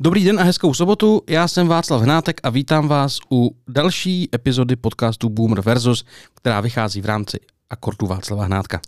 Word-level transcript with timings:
Dobrý 0.00 0.24
den 0.24 0.40
a 0.40 0.42
hezkou 0.42 0.74
sobotu, 0.74 1.22
já 1.28 1.48
jsem 1.48 1.68
Václav 1.68 2.02
Hnátek 2.02 2.40
a 2.42 2.50
vítám 2.50 2.88
vás 2.88 3.18
u 3.32 3.56
další 3.68 4.28
epizody 4.34 4.76
podcastu 4.76 5.28
Boomer 5.28 5.60
Versus, 5.60 6.04
která 6.34 6.60
vychází 6.60 7.00
v 7.00 7.06
rámci 7.06 7.40
akordu 7.70 8.06
Václava 8.06 8.44
Hnátka. 8.44 8.80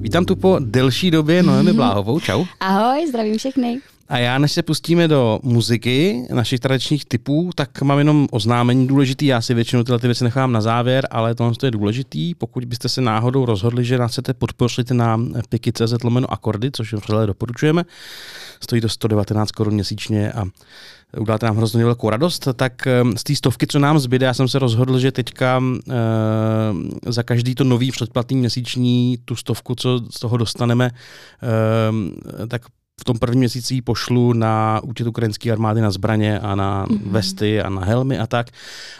Vítám 0.00 0.24
tu 0.24 0.36
po 0.36 0.58
delší 0.60 1.10
době 1.10 1.42
Noemi 1.42 1.72
Bláhovou. 1.72 2.20
Čau. 2.20 2.44
Ahoj, 2.60 3.06
zdravím 3.08 3.38
všechny. 3.38 3.80
A 4.08 4.18
já, 4.18 4.38
než 4.38 4.52
se 4.52 4.62
pustíme 4.62 5.08
do 5.08 5.40
muziky, 5.42 6.26
našich 6.30 6.60
tradičních 6.60 7.04
typů, 7.04 7.50
tak 7.54 7.82
mám 7.82 7.98
jenom 7.98 8.28
oznámení 8.30 8.86
důležitý. 8.86 9.26
Já 9.26 9.40
si 9.40 9.54
většinou 9.54 9.82
tyhle 9.82 9.98
ty 9.98 10.06
věci 10.06 10.24
nechám 10.24 10.52
na 10.52 10.60
závěr, 10.60 11.08
ale 11.10 11.34
tohle 11.34 11.54
je 11.64 11.70
důležitý. 11.70 12.34
Pokud 12.34 12.64
byste 12.64 12.88
se 12.88 13.00
náhodou 13.00 13.44
rozhodli, 13.44 13.84
že 13.84 13.98
nás 13.98 14.12
chcete 14.12 14.34
podpořit 14.34 14.90
na 14.90 15.20
piky.cz 15.48 16.02
lomeno 16.04 16.32
akordy, 16.32 16.70
což 16.72 16.92
vřele 16.92 17.26
doporučujeme, 17.26 17.84
stojí 18.60 18.80
to 18.80 18.88
119 18.88 19.50
korun 19.50 19.74
měsíčně 19.74 20.32
a 20.32 20.44
uděláte 21.18 21.46
nám 21.46 21.56
hrozně 21.56 21.84
velkou 21.84 22.10
radost, 22.10 22.48
tak 22.56 22.86
ehm, 22.86 23.16
z 23.16 23.22
té 23.22 23.34
stovky, 23.34 23.66
co 23.66 23.78
nám 23.78 23.98
zbyde, 23.98 24.26
já 24.26 24.34
jsem 24.34 24.48
se 24.48 24.58
rozhodl, 24.58 24.98
že 24.98 25.12
teďka 25.12 25.62
e, 25.90 25.94
za 27.06 27.22
každý 27.22 27.54
to 27.54 27.64
nový 27.64 27.90
předplatný 27.90 28.36
měsíční, 28.36 29.18
tu 29.24 29.36
stovku, 29.36 29.74
co 29.74 30.00
z 30.10 30.20
toho 30.20 30.36
dostaneme, 30.36 30.90
e, 32.42 32.46
tak 32.46 32.62
v 33.00 33.04
tom 33.04 33.18
prvním 33.18 33.38
měsíci 33.38 33.82
pošlu 33.82 34.32
na 34.32 34.80
účet 34.82 35.06
ukrajinské 35.06 35.52
armády 35.52 35.80
na 35.80 35.90
zbraně 35.90 36.38
a 36.38 36.54
na 36.54 36.86
mm-hmm. 36.86 37.10
vesty 37.10 37.60
a 37.60 37.68
na 37.68 37.84
helmy 37.84 38.18
a 38.18 38.26
tak. 38.26 38.46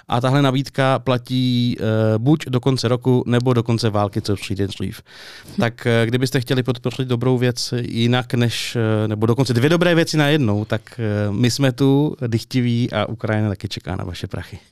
A 0.09 0.20
tahle 0.20 0.42
nabídka 0.42 0.98
platí 0.98 1.77
uh, 1.80 1.87
buď 2.18 2.46
do 2.46 2.60
konce 2.60 2.88
roku, 2.88 3.24
nebo 3.27 3.52
do 3.52 3.62
konce 3.62 3.91
války, 3.91 4.23
co 4.23 4.37
přijde 4.37 4.66
dřív. 4.66 5.02
Hm. 5.48 5.60
Tak 5.60 5.87
uh, 5.87 6.07
kdybyste 6.07 6.40
chtěli 6.40 6.63
podpořit 6.63 7.09
dobrou 7.09 7.38
věc 7.38 7.74
jinak 7.80 8.35
než, 8.35 8.76
uh, 8.76 9.09
nebo 9.09 9.26
dokonce 9.26 9.54
dvě 9.54 9.70
dobré 9.70 9.95
věci 9.95 10.16
na 10.16 10.29
jednou, 10.29 10.65
tak 10.65 11.01
uh, 11.29 11.37
my 11.37 11.51
jsme 11.51 11.73
tu, 11.73 12.16
dychtiví 12.26 12.93
a 12.93 13.07
Ukrajina 13.09 13.48
taky 13.48 13.68
čeká 13.68 13.96
na 13.96 14.04
vaše 14.04 14.26
prachy. 14.26 14.59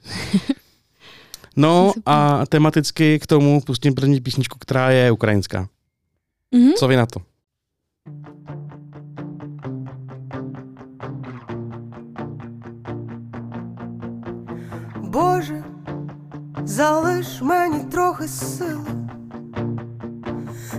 No 1.56 1.92
a 2.06 2.46
tematicky 2.46 3.18
k 3.18 3.26
tomu 3.26 3.60
pustím 3.60 3.94
první 3.94 4.20
písničku, 4.20 4.58
která 4.58 4.90
je 4.90 5.10
ukrajinská. 5.10 5.68
Mm-hmm. 6.54 6.72
Co 6.76 6.88
vy 6.88 6.96
na 6.96 7.06
to? 7.06 7.20
Боже, 15.12 15.64
залиш 16.64 17.42
мені 17.42 17.80
трохи 17.80 18.28
сил, 18.28 18.80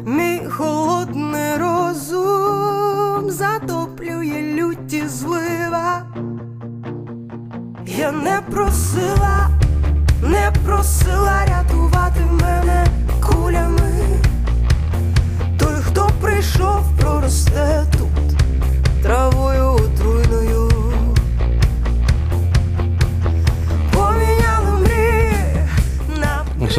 мій 0.06 0.42
холодний 0.50 1.58
розум 1.58 3.30
затоплює 3.32 4.56
люті 4.56 5.08
злива. 5.08 6.06
Я 7.86 8.12
не 8.12 8.42
просила, 8.52 9.50
не 10.24 10.52
просила 10.66 11.46
рятувати 11.46 11.71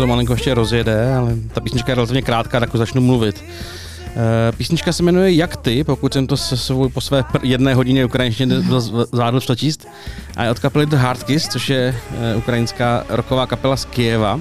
to 0.02 0.06
malinko 0.06 0.32
ještě 0.32 0.54
rozjede, 0.54 1.14
ale 1.14 1.36
ta 1.52 1.60
písnička 1.60 1.92
je 1.92 1.94
relativně 1.94 2.22
krátká, 2.22 2.60
tak 2.60 2.76
začnu 2.76 3.00
mluvit. 3.00 3.44
Eh, 4.06 4.52
písnička 4.52 4.92
se 4.92 5.02
jmenuje 5.02 5.32
Jak 5.32 5.56
ty, 5.56 5.84
pokud 5.84 6.12
jsem 6.12 6.26
to 6.26 6.36
se 6.36 6.56
svou, 6.56 6.88
po 6.88 7.00
své 7.00 7.24
jedné 7.42 7.74
hodině 7.74 8.04
ukrajinštině 8.04 8.60
zvládl 9.12 9.40
přečíst. 9.40 9.88
A 10.36 10.44
je 10.44 10.50
od 10.50 10.58
kapely 10.58 10.86
The 10.86 10.96
Hard 10.96 11.22
Kiss, 11.22 11.48
což 11.48 11.68
je 11.70 11.94
eh, 12.10 12.36
ukrajinská 12.36 13.04
roková 13.08 13.46
kapela 13.46 13.76
z 13.76 13.84
Kieva, 13.84 14.40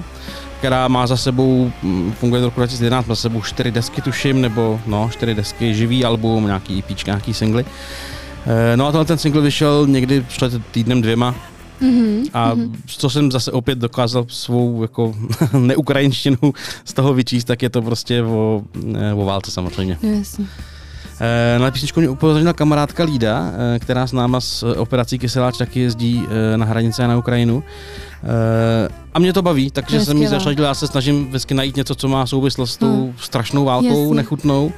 která 0.58 0.88
má 0.88 1.06
za 1.06 1.16
sebou, 1.16 1.72
mm, 1.82 2.12
funguje 2.12 2.40
do 2.40 2.46
roku 2.46 2.60
2011, 2.60 3.06
má 3.06 3.14
za 3.14 3.20
sebou 3.20 3.42
čtyři 3.42 3.70
desky 3.70 4.02
tuším, 4.02 4.40
nebo 4.40 4.80
no, 4.86 5.10
čtyři 5.12 5.34
desky, 5.34 5.74
živý 5.74 6.04
album, 6.04 6.46
nějaký 6.46 6.78
EP, 6.78 7.06
nějaký 7.06 7.34
singly. 7.34 7.64
Eh, 8.46 8.76
no 8.76 8.86
a 8.86 8.92
tenhle 8.92 9.04
ten 9.04 9.18
single 9.18 9.42
vyšel 9.42 9.86
někdy 9.86 10.20
před 10.20 10.52
týdnem 10.70 11.02
dvěma, 11.02 11.34
Mm-hmm, 11.82 12.30
a 12.32 12.54
mm-hmm. 12.54 12.76
co 12.86 13.10
jsem 13.10 13.32
zase 13.32 13.52
opět 13.52 13.78
dokázal 13.78 14.24
svou 14.28 14.82
jako 14.82 15.14
neukrajinštinu 15.58 16.38
z 16.84 16.92
toho 16.92 17.14
vyčíst, 17.14 17.46
tak 17.46 17.62
je 17.62 17.70
to 17.70 17.82
prostě 17.82 18.22
o, 18.22 18.62
eh, 18.94 19.14
o 19.14 19.24
válce 19.24 19.50
samozřejmě. 19.50 19.98
Yes. 20.02 20.40
Eh, 21.20 21.58
na 21.58 21.70
písničku 21.70 22.00
mě 22.00 22.08
upozornila 22.08 22.52
kamarádka 22.52 23.04
Lída, 23.04 23.52
eh, 23.74 23.78
která 23.78 24.06
s 24.06 24.12
náma 24.12 24.40
s 24.40 24.62
operací 24.76 25.18
Kyseláč 25.18 25.58
taky 25.58 25.80
jezdí 25.80 26.26
na 26.56 26.66
hranice 26.66 27.08
na 27.08 27.18
Ukrajinu. 27.18 27.64
A 29.14 29.18
mě 29.18 29.32
to 29.32 29.42
baví, 29.42 29.70
takže 29.70 30.00
jsem 30.00 30.18
mi 30.18 30.28
zašladil, 30.28 30.64
já 30.64 30.74
se 30.74 30.86
snažím 30.86 31.28
vždycky 31.28 31.54
najít 31.54 31.76
něco, 31.76 31.94
co 31.94 32.08
má 32.08 32.26
souvislost 32.26 32.72
s 32.72 32.76
tou 32.76 33.04
hmm. 33.04 33.14
strašnou 33.20 33.64
válkou, 33.64 34.02
Jasně. 34.02 34.14
nechutnou. 34.14 34.72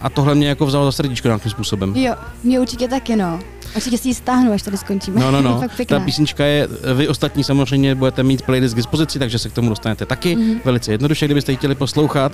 A 0.00 0.10
tohle 0.10 0.34
mě 0.34 0.48
jako 0.48 0.66
vzalo 0.66 0.84
za 0.84 0.92
srdíčko 0.92 1.28
nějakým 1.28 1.50
způsobem. 1.50 1.96
Jo, 1.96 2.14
mě 2.44 2.60
určitě 2.60 2.88
taky, 2.88 3.16
no. 3.16 3.40
Určitě 3.76 3.98
si 3.98 4.08
ji 4.08 4.14
stáhnu, 4.14 4.52
až 4.52 4.62
tady 4.62 4.76
skončíme. 4.76 5.20
No, 5.20 5.30
no, 5.30 5.42
no. 5.42 5.60
Ta 5.86 6.00
písnička 6.00 6.44
je, 6.44 6.68
vy 6.94 7.08
ostatní 7.08 7.44
samozřejmě 7.44 7.94
budete 7.94 8.22
mít 8.22 8.42
playlist 8.42 8.74
k 8.74 8.76
dispozici, 8.76 9.18
takže 9.18 9.38
se 9.38 9.48
k 9.48 9.52
tomu 9.52 9.68
dostanete 9.68 10.06
taky. 10.06 10.36
Mm-hmm. 10.36 10.60
Velice 10.64 10.92
jednoduše, 10.92 11.26
kdybyste 11.26 11.52
ji 11.52 11.56
chtěli 11.56 11.74
poslouchat. 11.74 12.32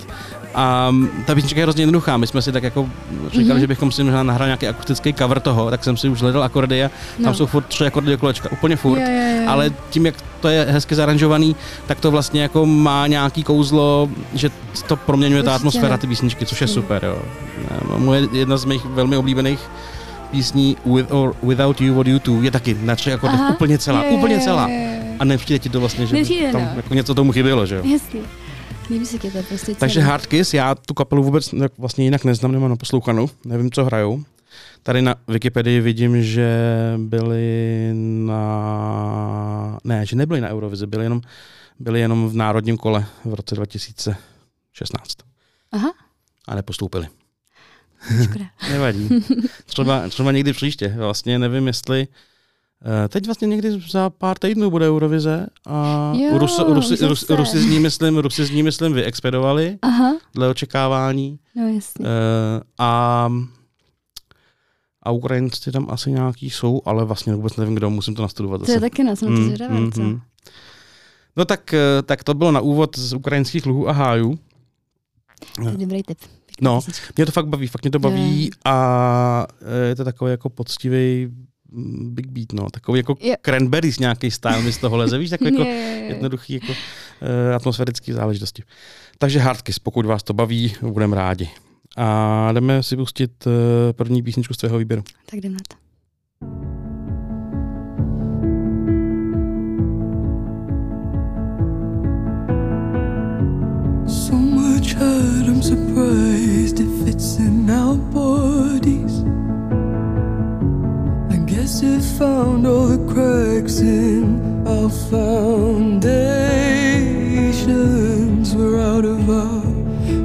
A 0.55 0.91
ta 1.25 1.35
písnička 1.35 1.59
je 1.59 1.65
hrozně 1.65 1.81
jednoduchá. 1.81 2.17
My 2.17 2.27
jsme 2.27 2.41
si 2.41 2.51
tak 2.51 2.63
jako 2.63 2.89
říkali, 3.31 3.57
mm-hmm. 3.57 3.61
že 3.61 3.67
bychom 3.67 3.91
si 3.91 4.03
možná 4.03 4.23
nahrali 4.23 4.47
nějaký 4.47 4.67
akustický 4.67 5.13
cover 5.13 5.39
toho, 5.39 5.69
tak 5.69 5.83
jsem 5.83 5.97
si 5.97 6.09
už 6.09 6.21
hledal 6.21 6.43
akordy 6.43 6.83
a 6.83 6.89
tam 6.89 7.25
no. 7.25 7.33
jsou 7.33 7.45
furt 7.45 7.63
tři 7.63 7.85
akordy 7.85 8.11
do 8.11 8.17
kolečka, 8.17 8.51
úplně 8.51 8.75
furt. 8.75 8.99
Je, 8.99 9.09
je, 9.09 9.41
je. 9.41 9.47
Ale 9.47 9.71
tím, 9.89 10.05
jak 10.05 10.15
to 10.39 10.47
je 10.47 10.65
hezky 10.69 10.95
zaranžovaný, 10.95 11.55
tak 11.87 11.99
to 11.99 12.11
vlastně 12.11 12.41
jako 12.41 12.65
má 12.65 13.07
nějaký 13.07 13.43
kouzlo, 13.43 14.09
že 14.33 14.49
to 14.87 14.95
proměňuje 14.95 15.43
ta 15.43 15.55
atmosféra 15.55 15.97
ty 15.97 16.07
písničky, 16.07 16.45
což 16.45 16.61
je 16.61 16.67
super. 16.67 17.05
Jo. 17.05 17.17
Moje 17.97 18.27
jedna 18.31 18.57
z 18.57 18.65
mých 18.65 18.85
velmi 18.85 19.17
oblíbených 19.17 19.59
písní 20.33 20.77
With 20.85 21.11
or 21.11 21.35
Without 21.43 21.81
You 21.81 21.95
What 21.95 22.07
You 22.07 22.19
Do 22.19 22.43
je 22.43 22.51
taky 22.51 22.77
na 22.81 22.95
tři 22.95 23.13
akordech 23.13 23.39
úplně 23.51 23.77
celá, 23.77 24.03
je, 24.03 24.11
úplně 24.11 24.39
celá. 24.39 24.69
A 25.19 25.25
nepřijde 25.25 25.59
ti 25.59 25.69
to 25.69 25.79
vlastně, 25.79 26.07
že 26.07 26.15
nepřijde, 26.15 26.51
tam 26.51 26.61
no. 26.61 26.69
jako 26.75 26.93
něco 26.93 27.15
tomu 27.15 27.31
chybělo, 27.31 27.65
že 27.65 27.75
jo? 27.75 27.81
Jasně. 27.85 28.21
Se 29.03 29.19
to 29.19 29.27
prostě 29.47 29.75
Takže 29.75 29.99
Hard 29.99 30.25
Kiss, 30.25 30.53
já 30.53 30.75
tu 30.75 30.93
kapelu 30.93 31.23
vůbec 31.23 31.53
vlastně 31.77 32.03
jinak 32.03 32.23
neznám, 32.23 32.51
nemám 32.51 32.69
na 32.69 32.75
poslouchanou, 32.75 33.29
nevím, 33.45 33.71
co 33.71 33.85
hrajou. 33.85 34.23
Tady 34.83 35.01
na 35.01 35.15
Wikipedii 35.27 35.81
vidím, 35.81 36.23
že 36.23 36.49
byli 36.97 37.91
na... 38.25 39.79
Ne, 39.83 40.05
že 40.05 40.15
nebyli 40.15 40.41
na 40.41 40.49
Eurovizi, 40.49 40.87
byli 40.87 41.05
jenom, 41.05 41.21
byli 41.79 41.99
jenom 41.99 42.29
v 42.29 42.35
národním 42.35 42.77
kole 42.77 43.05
v 43.25 43.33
roce 43.33 43.55
2016. 43.55 45.17
Aha. 45.71 45.93
A 46.47 46.55
nepostoupili. 46.55 47.07
Škoda. 48.23 48.45
Nevadí. 48.71 49.09
Třeba, 49.65 50.09
třeba 50.09 50.31
někdy 50.31 50.53
příště. 50.53 50.93
Vlastně 50.97 51.39
nevím, 51.39 51.67
jestli 51.67 52.07
eh, 53.05 53.07
Teď 53.07 53.25
vlastně 53.25 53.47
někdy 53.47 53.81
za 53.89 54.09
pár 54.09 54.37
týdnů 54.39 54.69
bude 54.69 54.89
Eurovize 54.89 55.47
a 55.67 56.11
jo, 56.15 56.37
Rus, 56.37 56.59
Rusi, 56.59 57.07
Rus, 57.07 57.29
Rusi, 57.29 57.59
z 57.59 57.65
ní 57.65 57.79
myslím, 57.79 58.17
Rusi 58.17 58.45
z 58.45 58.51
ní 58.51 58.63
myslím 58.63 58.93
vyexpedovali 58.93 59.77
Aha. 59.81 60.13
dle 60.35 60.47
očekávání. 60.47 61.39
No 61.55 61.67
jasně. 61.67 62.05
Uh, 62.05 62.09
a 62.77 63.29
a 65.05 65.11
Ukrajinci 65.11 65.71
tam 65.71 65.87
asi 65.89 66.11
nějaký 66.11 66.49
jsou, 66.49 66.81
ale 66.85 67.05
vlastně 67.05 67.35
vůbec 67.35 67.55
nevím, 67.57 67.75
kdo, 67.75 67.89
musím 67.89 68.15
to 68.15 68.21
nastudovat. 68.21 68.65
To 68.65 68.71
je 68.71 68.79
taky 68.79 69.03
na 69.03 69.15
jsem 69.15 69.29
mm, 69.29 69.57
to 69.57 69.69
mm, 69.69 69.91
mm. 69.97 70.21
No 71.37 71.45
tak, 71.45 71.73
eh, 71.73 72.01
tak 72.05 72.23
to 72.23 72.33
bylo 72.33 72.51
na 72.51 72.59
úvod 72.59 72.97
z 72.97 73.13
ukrajinských 73.13 73.65
luhů 73.65 73.89
a 73.89 73.91
hájů. 73.91 74.39
To 75.55 75.69
je 75.69 75.77
dobrý 75.77 76.03
tip. 76.03 76.17
No, 76.61 76.81
mě 77.17 77.25
to 77.25 77.31
fakt 77.31 77.47
baví, 77.47 77.67
fakt 77.67 77.83
mě 77.83 77.91
to 77.91 77.99
baví 77.99 78.51
a 78.65 79.47
eh, 79.61 79.87
je 79.87 79.95
to 79.95 80.03
takový 80.03 80.31
jako 80.31 80.49
poctivý 80.49 81.27
mm, 81.71 82.15
big 82.15 82.27
beat, 82.27 82.53
no, 82.53 82.69
takový 82.69 82.99
jako 82.99 83.15
yeah. 83.21 83.39
cranberries 83.45 83.99
nějaký 83.99 84.31
style 84.31 84.61
mi 84.61 84.71
z 84.71 84.77
toho 84.77 84.97
leze, 84.97 85.17
víš, 85.17 85.29
takový 85.29 85.51
jako 85.57 85.69
jednoduchý 86.13 86.53
jako 86.53 86.71
uh, 86.71 87.55
atmosférický 87.55 88.11
záležitosti. 88.11 88.63
Takže 89.17 89.39
Hardkiss, 89.39 89.79
pokud 89.79 90.05
vás 90.05 90.23
to 90.23 90.33
baví, 90.33 90.73
budeme 90.81 91.15
rádi. 91.15 91.49
A 91.97 92.49
jdeme 92.51 92.83
si 92.83 92.95
pustit 92.95 93.47
uh, 93.47 93.53
první 93.91 94.23
písničku 94.23 94.53
z 94.53 94.57
tvého 94.57 94.77
výběru. 94.77 95.03
Tak 95.25 95.39
jdeme 95.39 95.53
na 95.53 95.61
to. 95.67 95.83
Surprised 105.63 106.79
it 106.81 106.91
fits 107.05 107.37
in 107.37 107.69
our 107.69 107.95
bodies. 107.95 109.23
I 111.33 111.37
guess 111.45 111.81
it 111.81 112.01
found 112.19 112.67
all 112.67 112.87
the 112.87 112.99
cracks 113.13 113.79
in 113.79 114.67
our 114.67 114.89
foundations. 114.89 116.03
We're 118.53 118.81
out 118.81 119.05
of 119.05 119.29
our, 119.29 119.63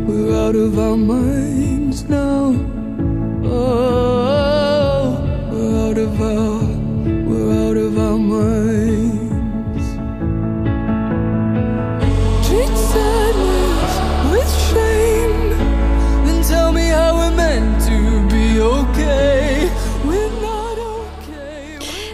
we're 0.08 0.35
out 0.35 0.56
of 0.56 0.76
our 0.76 0.96
minds 0.96 2.02
now. 2.08 2.56
Oh, 3.44 5.20
we're 5.52 5.88
out 5.88 5.99
of 5.99 6.20
our, 6.20 6.57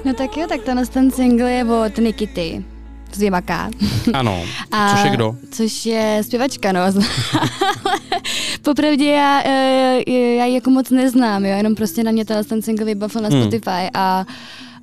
No 0.04 0.14
tak 0.14 0.36
jo, 0.36 0.46
tak 0.48 0.62
tenhle 0.62 0.86
ten 0.86 1.10
single 1.10 1.52
je 1.52 1.64
od 1.64 1.98
Nikity. 1.98 2.64
Z 3.12 3.30
K. 3.44 3.70
Ano, 4.12 4.42
A- 4.72 4.90
což 4.96 5.04
je 5.04 5.10
kdo? 5.10 5.36
Což 5.50 5.86
je 5.86 6.22
zpěvačka, 6.24 6.72
no. 6.72 6.80
Popravdě 8.62 9.04
já, 9.04 9.42
eh, 9.44 10.10
já 10.10 10.44
ji 10.44 10.54
jako 10.54 10.70
moc 10.70 10.90
neznám, 10.90 11.44
jo, 11.44 11.56
jenom 11.56 11.74
prostě 11.74 12.02
na 12.04 12.10
mě 12.10 12.24
tenhle 12.24 12.44
ten 12.44 12.62
single 12.62 12.86
vybavil 12.86 13.22
na 13.22 13.28
Hmm. 13.28 13.42
Spotify 13.42 13.88
a 13.94 14.26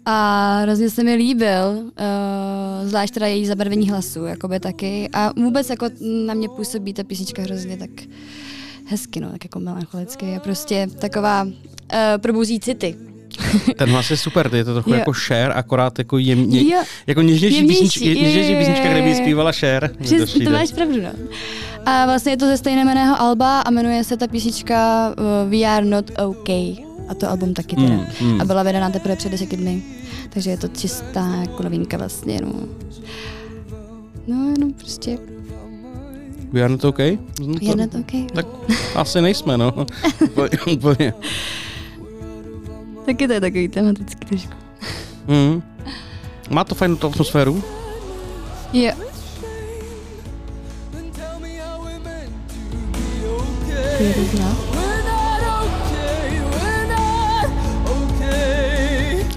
a 0.06 0.60
hrozně 0.62 0.90
se 0.90 1.04
mi 1.04 1.16
líbil, 1.16 1.72
uh, 1.78 2.88
zvlášť 2.90 3.14
teda 3.14 3.28
její 3.28 3.46
zabarvení 3.46 3.90
hlasu, 3.90 4.26
jakoby 4.26 4.60
taky. 4.60 5.10
A 5.14 5.32
vůbec 5.36 5.70
jako 5.70 5.86
na 6.26 6.34
mě 6.34 6.50
působí 6.50 6.94
ta 6.94 7.04
písnička 7.04 7.42
hrozně 7.42 7.78
tak 7.78 7.90
hezky, 8.86 9.20
no, 9.20 9.32
tak 9.32 9.44
jako 9.46 9.60
melancholicky. 9.60 10.36
A 10.36 10.40
prostě 10.40 10.88
taková 11.00 11.44
uh, 11.44 11.52
probouzí 12.18 12.60
city. 12.60 12.96
Ten 13.76 13.90
hlas 13.90 14.12
je 14.12 14.18
super, 14.18 14.50
je 14.56 14.66
to 14.66 14.74
trochu 14.74 14.90
Jo. 14.90 14.96
jako 14.96 15.14
Cher, 15.14 15.52
akorát 15.56 16.00
jako 16.00 16.18
jemně, 16.18 16.62
Jo. 16.76 16.84
jako 17.08 17.22
něžnější, 17.22 17.68
písnička, 17.68 18.06
něžnější 18.06 18.54
kde 18.82 19.02
by 19.02 19.16
zpívala 19.16 19.52
Cher. 19.52 19.92
Přes, 20.02 20.34
to 20.34 20.50
máš 20.50 20.72
pravdu, 20.72 21.02
no. 21.02 21.10
A 21.86 22.06
vlastně 22.06 22.32
je 22.32 22.38
to 22.38 22.46
ze 22.46 22.58
stejného 22.58 23.22
alba 23.22 23.62
a 23.62 23.72
jmenuje 23.72 24.04
se 24.04 24.18
ta 24.18 24.28
písnička 24.28 25.10
uh, 25.46 25.52
We 25.52 25.58
Are 25.66 25.86
Not 25.86 26.12
OK. 26.26 26.50
A 27.10 27.14
to 27.18 27.30
album 27.30 27.54
taky 27.54 27.76
teda. 27.76 27.88
Mm, 27.90 28.06
mm. 28.22 28.42
A 28.42 28.46
byla 28.46 28.64
vydaná 28.64 28.90
teprve 28.90 29.16
před 29.16 29.30
deseti 29.32 29.58
dny. 29.58 29.84
Takže 30.30 30.50
je 30.50 30.58
to 30.58 30.68
čistá 30.68 31.36
jako 31.42 31.64
novinka 31.64 31.98
vlastně, 31.98 32.40
no. 32.42 32.54
No, 34.28 34.50
jenom 34.58 34.74
prostě 34.74 35.18
We 36.52 36.62
are 36.62 36.70
not 36.70 36.86
okay? 36.86 37.18
No 37.40 37.54
to- 37.54 37.66
We 37.66 37.72
Are 37.72 37.82
Not 37.82 37.96
OK. 37.96 38.32
Tak 38.34 38.46
asi 38.96 39.22
nejsme, 39.22 39.58
no. 39.58 39.74
Úplně. 40.74 41.14
Taky 43.06 43.28
to 43.28 43.34
je 43.34 43.42
takový 43.42 43.68
tematický 43.68 44.26
trošku. 44.26 44.54
Mm. 45.28 45.64
Má 46.50 46.64
to 46.64 46.76
fajnou 46.76 46.98
atmosféru. 47.04 47.64
Jo, 48.74 48.92
tell 54.02 54.24
me 54.36 54.71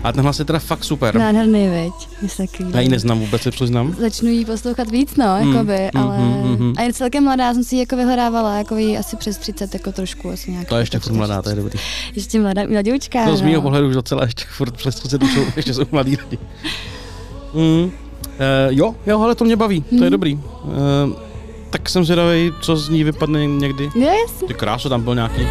A 0.05 0.13
ten 0.13 0.23
hlas 0.23 0.39
je 0.39 0.45
teda 0.45 0.59
fakt 0.59 0.85
super. 0.85 1.15
Nádherný, 1.15 1.69
veď. 1.69 1.93
Takový. 2.37 2.71
Já 2.75 2.81
ji 2.81 2.89
neznám 2.89 3.19
vůbec, 3.21 3.43
se 3.43 3.51
přiznám. 3.51 3.95
Začnu 3.99 4.29
jí 4.29 4.45
poslouchat 4.45 4.91
víc, 4.91 5.17
no, 5.17 5.37
Mm, 5.43 5.53
jakoby, 5.53 5.91
mm, 5.95 6.01
ale... 6.01 6.19
mm, 6.19 6.43
mm, 6.43 6.57
mm. 6.67 6.75
A 6.77 6.83
je 6.83 6.93
celkem 6.93 7.25
mladá, 7.25 7.55
jsem 7.55 7.65
si 7.65 7.75
ji 7.77 7.81
jako 7.81 7.97
vyhledávala, 7.97 8.55
jako 8.59 8.77
jí 8.77 8.99
asi 8.99 9.17
přes 9.17 9.39
30, 9.39 9.75
jako 9.75 9.93
trošku, 9.93 10.31
asi 10.31 10.51
nějak. 10.51 10.69
To 10.69 10.77
je 10.77 10.83
ještě 10.83 10.99
furt 10.99 11.13
mladá, 11.13 11.43
to 11.43 11.49
je 11.49 11.55
dobrý. 11.57 11.79
Ještě 12.15 12.41
mladá, 12.41 12.63
mladoučka, 12.71 13.25
No 13.27 13.37
z 13.37 13.43
mýho 13.43 13.55
no. 13.59 13.63
pohledu 13.63 13.89
už 13.89 13.95
docela 13.95 14.25
ještě 14.25 14.45
furt 14.57 14.77
přes 14.77 14.95
30 14.95 15.23
už 15.23 15.33
jsou, 15.35 15.45
ještě 15.57 15.75
jsou 15.75 15.83
mladí 15.93 16.17
lidi. 16.31 16.39
Mm. 17.55 17.61
Uh, 17.85 17.91
jo, 18.69 18.95
jo, 19.07 19.21
ale 19.23 19.35
to 19.35 19.45
mě 19.45 19.57
baví, 19.57 19.81
to 19.83 19.95
je 19.95 20.01
Mhm. 20.01 20.11
dobrý. 20.11 20.35
Uh, 20.35 20.41
tak 21.71 21.89
jsem 21.89 22.05
zvědavý, 22.05 22.53
co 22.61 22.77
z 22.77 22.89
ní 22.89 23.05
vypadne 23.05 23.47
někdy. 23.47 23.85
Jasně. 23.85 24.49
Ty 24.49 24.55
krásu, 24.55 24.89
tam 24.89 25.03
byl 25.03 25.15
nějaký... 25.15 25.47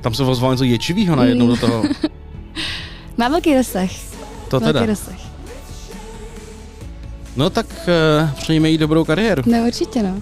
Tam 0.00 0.14
se 0.14 0.22
ozval 0.22 0.50
něco 0.52 0.64
ječivýho 0.64 1.16
najednou 1.16 1.46
do 1.46 1.56
toho. 1.56 1.82
Má 3.18 3.28
velký 3.28 3.54
rozsah. 3.54 3.90
To 4.48 4.60
velký 4.60 4.72
teda. 4.78 4.86
rozsah. 4.86 5.14
No 7.36 7.50
tak 7.50 7.66
uh, 8.22 8.30
přejme 8.30 8.70
jí 8.70 8.78
dobrou 8.78 9.04
kariéru. 9.04 9.42
No 9.46 9.58
určitě, 9.66 10.02
no. 10.02 10.20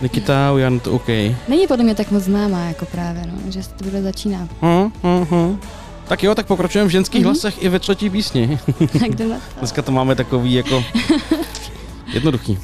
Nikita, 0.00 0.50
not 0.68 0.86
OK. 0.86 1.08
Není 1.48 1.66
podle 1.68 1.84
mě 1.84 1.94
tak 1.94 2.10
moc 2.10 2.22
známá, 2.22 2.64
jako 2.64 2.86
právě, 2.86 3.22
no, 3.26 3.50
že 3.52 3.62
se 3.62 3.70
to 3.70 3.84
bude 3.84 4.02
začíná. 4.02 4.48
Hm, 4.62 4.92
hm, 5.02 5.26
hm. 5.30 5.58
Tak 6.08 6.22
jo, 6.22 6.34
tak 6.34 6.46
pokračujeme 6.46 6.88
v 6.88 6.92
ženských 6.92 7.20
Mhm. 7.20 7.24
hlasech 7.24 7.62
i 7.62 7.68
ve 7.68 7.78
třetí 7.78 8.10
písni. 8.10 8.58
Tak 9.00 9.14
to. 9.16 9.24
Dneska 9.58 9.82
to 9.82 9.92
máme 9.92 10.14
takový 10.14 10.52
jako 10.54 10.84
jednoduchý. 12.14 12.58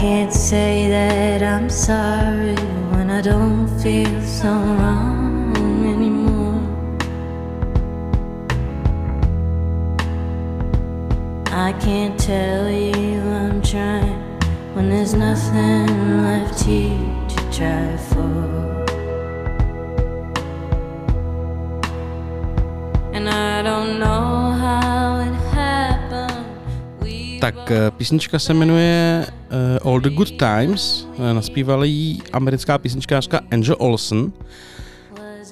Can't 0.00 0.32
say 0.32 0.88
that 0.88 1.42
I'm 1.42 1.68
sorry 1.68 2.54
when 2.92 3.10
I 3.10 3.20
don't 3.20 3.66
feel 3.82 4.22
so 4.22 4.46
wrong 4.46 5.52
anymore. 5.94 6.62
I 11.50 11.72
can't 11.80 12.16
tell 12.16 12.70
you 12.70 13.20
I'm 13.42 13.60
trying 13.60 14.22
when 14.74 14.88
there's 14.88 15.14
nothing 15.14 16.22
left 16.22 16.60
here 16.62 17.26
to 17.32 17.38
try 17.50 17.96
for. 18.08 18.38
And 23.12 23.28
I 23.28 23.62
don't 23.62 23.98
know 23.98 24.52
how 24.62 25.18
it 25.26 25.34
happened. 25.52 26.46
We 27.02 27.40
Tak 27.40 27.70
eh, 27.70 27.90
písnička 27.90 28.38
se 28.38 28.54
jmenuje 28.54 29.26
All 29.88 30.00
the 30.00 30.10
Good 30.10 30.30
Times. 30.36 31.08
Eh, 31.18 31.34
Naspívala 31.34 31.84
jí 31.84 32.22
americká 32.32 32.78
písničkářka 32.78 33.40
Angel 33.50 33.76
Olsen. 33.78 34.32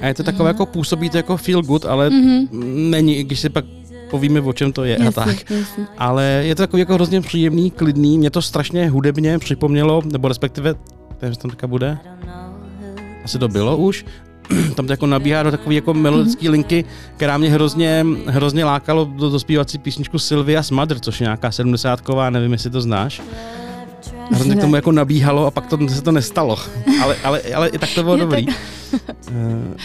A 0.00 0.06
je 0.06 0.14
to 0.14 0.22
takové 0.22 0.50
jako 0.50 0.66
působí 0.66 1.10
to 1.10 1.16
jako 1.16 1.36
feel 1.36 1.62
good, 1.62 1.84
ale 1.84 2.10
mm-hmm. 2.10 2.48
není, 2.90 3.24
když 3.24 3.40
si 3.40 3.48
pak 3.48 3.64
povíme, 4.10 4.40
o 4.40 4.52
čem 4.52 4.72
to 4.72 4.84
je 4.84 4.96
a 4.96 5.10
tak. 5.12 5.26
Jasně, 5.26 5.56
jasně. 5.56 5.86
Ale 5.98 6.24
je 6.24 6.54
to 6.54 6.62
takový 6.62 6.80
jako 6.80 6.94
hrozně 6.94 7.20
příjemný, 7.20 7.70
klidný. 7.70 8.18
Mě 8.18 8.30
to 8.30 8.42
strašně 8.42 8.88
hudebně 8.88 9.38
připomnělo, 9.38 10.02
nebo 10.12 10.28
respektive, 10.28 10.74
nevím, 11.22 11.36
tam 11.36 11.50
teďka 11.50 11.66
bude, 11.66 11.98
asi 13.24 13.38
to 13.38 13.48
bylo 13.48 13.76
už, 13.76 14.04
tam 14.76 14.86
to 14.86 14.92
jako 14.92 15.06
nabíhá 15.06 15.42
do 15.42 15.50
takové 15.50 15.74
jako 15.74 15.94
melodické 15.94 16.50
linky, 16.50 16.84
která 17.16 17.38
mě 17.38 17.50
hrozně, 17.50 18.06
hrozně 18.26 18.64
lákalo 18.64 19.04
do, 19.04 19.30
do 19.30 19.38
zpívací 19.38 19.78
písničku 19.78 20.18
Sylvia's 20.18 20.70
Mother, 20.70 20.98
což 20.98 21.20
je 21.20 21.24
nějaká 21.24 21.50
sedmdesátková, 21.50 22.30
nevím, 22.30 22.52
jestli 22.52 22.70
to 22.70 22.80
znáš. 22.80 23.22
Hrozně 24.30 24.56
k 24.56 24.60
tomu 24.60 24.76
jako 24.76 24.92
nabíhalo 24.92 25.46
a 25.46 25.50
pak 25.50 25.66
to, 25.66 25.88
se 25.88 26.02
to 26.02 26.12
nestalo. 26.12 26.58
Ale, 27.02 27.16
ale, 27.24 27.42
ale 27.54 27.68
i 27.68 27.78
tak 27.78 27.90
to 27.94 28.02
bylo 28.02 28.16
dobrý. 28.16 28.46
Uh, 28.46 28.52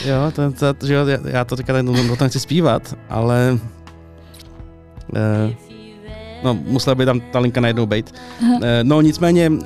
jo, 0.06 0.32
to, 0.36 0.52
to, 0.74 0.88
že 0.88 0.94
jo, 0.94 1.06
já- 1.08 1.20
já 1.26 1.46
to 1.46 1.56
teďka 1.56 1.74
to, 1.84 1.94
to, 1.94 2.16
to 2.16 2.24
nechci 2.24 2.40
zpívat, 2.40 2.96
ale 3.10 3.58
uh, 5.14 5.54
no, 6.44 6.54
musela 6.54 6.96
by 6.96 7.06
tam 7.06 7.20
ta 7.20 7.40
linka 7.40 7.62
najednou 7.62 7.86
být. 7.86 8.14
Uh, 8.42 8.60
no 8.84 9.02
nicméně, 9.02 9.50
uh, 9.50 9.58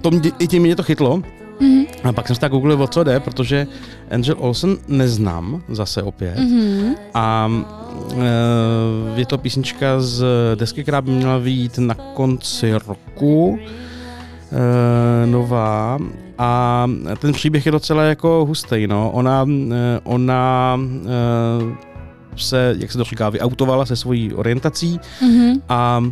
to 0.00 0.10
mě, 0.10 0.32
i 0.38 0.46
tím 0.46 0.62
mě 0.62 0.76
to 0.76 0.82
chytlo. 0.82 1.22
Mhm. 1.60 1.84
A 2.04 2.12
pak 2.12 2.26
jsem 2.26 2.34
si 2.36 2.40
tak 2.40 2.52
googlil, 2.52 2.82
o 2.82 2.86
co 2.86 3.04
jde, 3.04 3.20
protože 3.20 3.66
Angel 4.10 4.34
Olsen 4.38 4.76
neznám 4.88 5.62
zase 5.68 6.02
opět. 6.02 6.38
Mhm. 6.38 6.94
A 7.14 7.50
je 9.14 9.26
to 9.26 9.38
písnička 9.38 10.00
z 10.00 10.24
desky, 10.54 10.82
která 10.82 11.02
by 11.02 11.10
měla 11.10 11.38
vyjít 11.38 11.78
na 11.78 11.94
konci 11.94 12.72
roku. 12.86 13.58
E, 13.62 15.26
nová. 15.26 15.98
A 16.38 16.86
ten 17.18 17.32
příběh 17.32 17.66
je 17.66 17.72
docela 17.72 18.02
jako 18.02 18.44
hustý. 18.48 18.86
No. 18.86 19.10
Ona, 19.10 19.46
e, 19.72 20.00
ona 20.04 20.80
se, 22.36 22.74
jak 22.78 22.92
se 22.92 22.98
to 22.98 23.04
říká, 23.04 23.28
vyautovala 23.28 23.86
se 23.86 23.96
svojí 23.96 24.34
orientací 24.34 25.00
Mhm. 25.22 25.62
a 25.68 26.04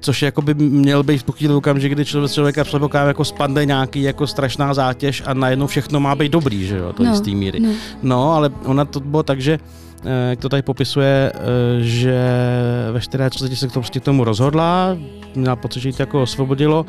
což 0.00 0.22
jako 0.22 0.42
by 0.42 0.54
měl 0.54 1.02
být 1.02 1.18
v 1.18 1.22
tu 1.22 1.32
chvíli 1.32 1.54
okamžik, 1.54 1.92
kdy 1.92 2.04
člověk, 2.04 2.32
člověka 2.32 2.64
před 2.64 2.78
bokem 2.78 3.06
jako 3.06 3.24
spadne 3.24 3.64
nějaký 3.64 4.02
jako 4.02 4.26
strašná 4.26 4.74
zátěž 4.74 5.22
a 5.26 5.34
najednou 5.34 5.66
všechno 5.66 6.00
má 6.00 6.14
být 6.14 6.32
dobrý, 6.32 6.66
že 6.66 6.76
jo, 6.76 6.92
to 6.92 7.04
No, 7.04 7.10
jistý 7.10 7.34
míry. 7.34 7.60
no. 7.60 7.70
No, 8.02 8.32
ale 8.32 8.50
ona 8.64 8.84
to 8.84 9.00
bylo 9.00 9.22
tak, 9.22 9.40
že 9.40 9.58
eh, 10.04 10.30
jak 10.30 10.40
to 10.40 10.48
tady 10.48 10.62
popisuje, 10.62 11.32
eh, 11.34 11.40
že 11.80 12.20
ve 12.92 13.00
34 13.00 13.56
se 13.56 13.68
k 13.68 13.72
tomu, 13.72 13.82
prostě 13.82 14.00
k 14.00 14.04
tomu 14.04 14.24
rozhodla, 14.24 14.96
měla 15.34 15.56
pocit, 15.56 15.80
že 15.80 15.88
jí 15.88 15.92
to 15.92 16.02
jako 16.02 16.22
osvobodilo 16.22 16.86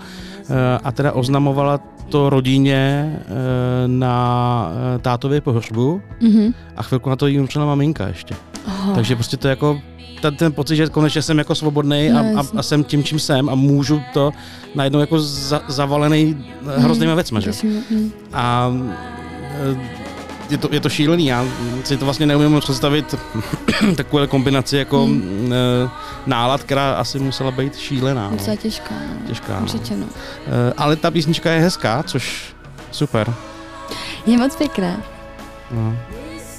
eh, 0.50 0.80
a 0.84 0.92
teda 0.92 1.12
oznamovala 1.12 1.80
to 2.10 2.30
rodině 2.30 3.16
na 3.88 4.72
tátově 5.02 5.42
pohřbu 5.42 6.02
Mhm. 6.22 6.54
a 6.78 6.84
chvilku 6.84 7.10
na 7.10 7.16
to 7.16 7.28
jí 7.28 7.40
umřela 7.40 7.66
maminka 7.66 8.08
ještě. 8.08 8.36
Oh. 8.68 8.96
Takže 8.96 9.16
prostě 9.16 9.38
to 9.38 9.48
jako 9.48 9.80
ten, 10.22 10.36
ten 10.36 10.54
pocit, 10.54 10.76
že 10.76 10.88
konečně 10.88 11.22
jsem 11.22 11.38
jako 11.38 11.56
svobodný 11.56 12.10
No, 12.10 12.20
a, 12.20 12.42
a, 12.42 12.44
a, 12.58 12.64
jsem 12.64 12.84
tím, 12.84 13.04
čím 13.04 13.20
jsem 13.20 13.50
a 13.50 13.56
můžu 13.56 14.02
to 14.14 14.32
najednou 14.76 15.00
jako 15.00 15.20
za, 15.20 15.62
zavalený 15.68 16.46
hroznýma 16.78 17.16
věcma, 17.16 17.40
že? 17.40 17.50
jo. 17.50 17.54
Prosím, 17.54 17.84
mm. 17.90 18.12
A 18.34 18.72
eh, 19.42 20.02
je 20.50 20.58
to, 20.58 20.70
je 20.72 20.80
to 20.80 20.90
šílený, 20.90 21.28
já 21.28 21.46
si 21.84 21.98
to 21.98 22.06
vlastně 22.06 22.26
neumím 22.26 22.60
představit 22.60 23.16
takovou 23.96 24.28
kombinaci 24.28 24.78
jako 24.78 25.06
hmm. 25.06 25.54
nálad, 26.26 26.64
která 26.64 26.94
asi 26.94 27.20
musela 27.20 27.52
být 27.52 27.78
šílená. 27.78 28.30
No. 28.30 28.38
Docela 28.38 28.56
těžká. 28.56 28.96
No. 29.14 29.28
Těžká, 29.28 29.54
no. 29.60 29.62
Určitě, 29.62 29.98
no. 29.98 30.06
Eh, 30.48 30.74
Ale 30.78 30.96
ta 30.96 31.12
písnička 31.12 31.52
je 31.52 31.62
hezká, 31.62 32.04
což 32.04 32.56
super. 32.92 33.34
Je 34.26 34.38
moc 34.38 34.56
pěkné. 34.56 34.98
No. 35.72 35.98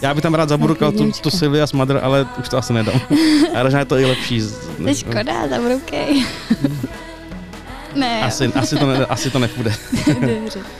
Já 0.02 0.14
bych 0.14 0.22
tam 0.22 0.34
rád 0.34 0.48
zaburkal 0.48 0.92
tu, 0.92 1.12
tu 1.12 1.30
Sylvia's 1.30 1.72
Mother, 1.72 2.00
ale 2.02 2.26
už 2.40 2.48
to 2.48 2.58
asi 2.58 2.72
nedám. 2.72 3.00
A 3.54 3.62
možná 3.62 3.78
je 3.78 3.84
to 3.84 3.98
i 3.98 4.04
lepší. 4.04 4.40
z- 4.40 4.58
To 4.82 4.88
je 4.88 4.94
škoda, 4.94 5.48
zabrukej. 5.48 6.24
ne, 7.96 8.22
Asi, 8.22 8.46
asi, 8.46 8.76
to, 8.76 8.86
ne, 8.86 9.06
asi 9.06 9.30
to 9.30 9.38
nepůjde. 9.38 9.72
dobře. 10.06 10.60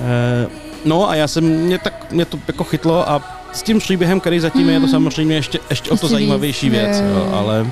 Eh, 0.00 0.46
No 0.84 1.10
a 1.10 1.14
já 1.14 1.28
jsem, 1.28 1.44
mě, 1.44 1.78
tak, 1.78 2.12
mě 2.12 2.24
to 2.24 2.38
jako 2.48 2.64
chytlo 2.64 3.10
a 3.10 3.40
s 3.52 3.62
tím 3.62 3.78
příběhem, 3.78 4.20
který 4.20 4.40
zatím 4.40 4.68
je, 4.68 4.74
je 4.74 4.80
to 4.80 4.88
samozřejmě 4.88 5.34
ještě, 5.34 5.58
ještě 5.70 5.90
o 5.90 5.96
to 5.96 6.08
zajímavější 6.08 6.70
věc, 6.70 7.00
jo, 7.14 7.30
ale, 7.34 7.66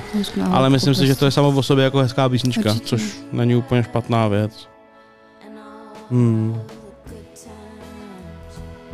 ale 0.51 0.69
myslím 0.69 0.95
si, 0.95 1.07
že 1.07 1.15
to 1.15 1.25
je 1.25 1.31
samo 1.31 1.49
o 1.49 1.63
sobě 1.63 1.83
jako 1.83 1.97
hezká 1.99 2.29
písnička, 2.29 2.75
což 2.85 3.01
není 3.31 3.55
úplně 3.55 3.83
špatná 3.83 4.27
věc. 4.27 4.67
Hmm. 6.11 6.61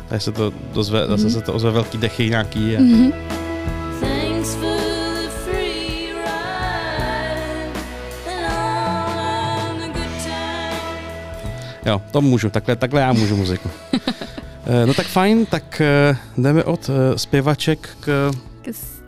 Tady 0.07 0.21
se 0.21 0.31
to 0.31 0.53
dozve, 0.73 1.07
zase 1.07 1.29
se 1.29 1.41
to 1.41 1.53
ozve 1.53 1.71
velký 1.71 1.97
dechy 1.97 2.29
nějaký. 2.29 2.77
A, 2.77 2.79
Mhm. 2.81 3.11
Good 3.11 3.13
times. 3.99 4.57
Jo, 11.85 12.01
to 12.11 12.21
můžu, 12.21 12.49
takhle, 12.49 12.75
takhle 12.75 13.01
já 13.01 13.13
můžu 13.13 13.35
muziku. 13.35 13.69
Eh, 14.69 14.85
No 14.85 14.93
tak 14.93 15.05
fajn, 15.07 15.45
tak 15.45 15.81
eh, 15.81 16.17
jdeme 16.37 16.63
od 16.63 16.89
eh, 16.89 17.17
zpěvaček 17.17 17.89
k 17.99 18.31
Kes- 18.61 19.01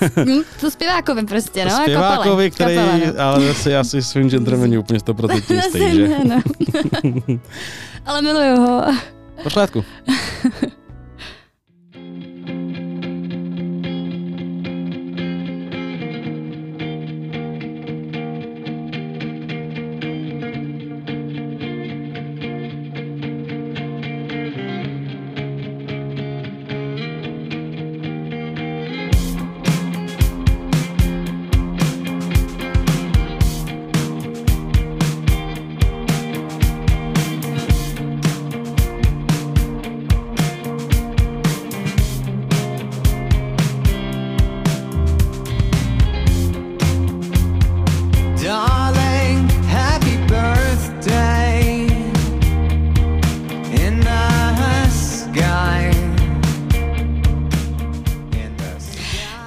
Hm, 0.24 0.42
To 0.60 0.70
zpěvákovi 0.70 1.22
prostě, 1.26 1.64
no. 1.64 1.70
zpěvákovi, 1.82 2.50
kapele, 2.50 2.74
který, 2.74 2.76
kapele, 2.76 3.12
no. 3.16 3.22
ale 3.24 3.50
asi, 3.50 3.76
asi 3.76 4.02
svým 4.02 4.30
genderem 4.30 4.78
úplně 4.78 4.98
100% 4.98 5.54
jistý, 5.54 5.78
že? 5.96 6.08
ne, 6.08 6.18
no. 6.24 6.40
Ale 8.06 8.22
miluju 8.22 8.56
ho. 8.56 8.84
V 9.44 9.84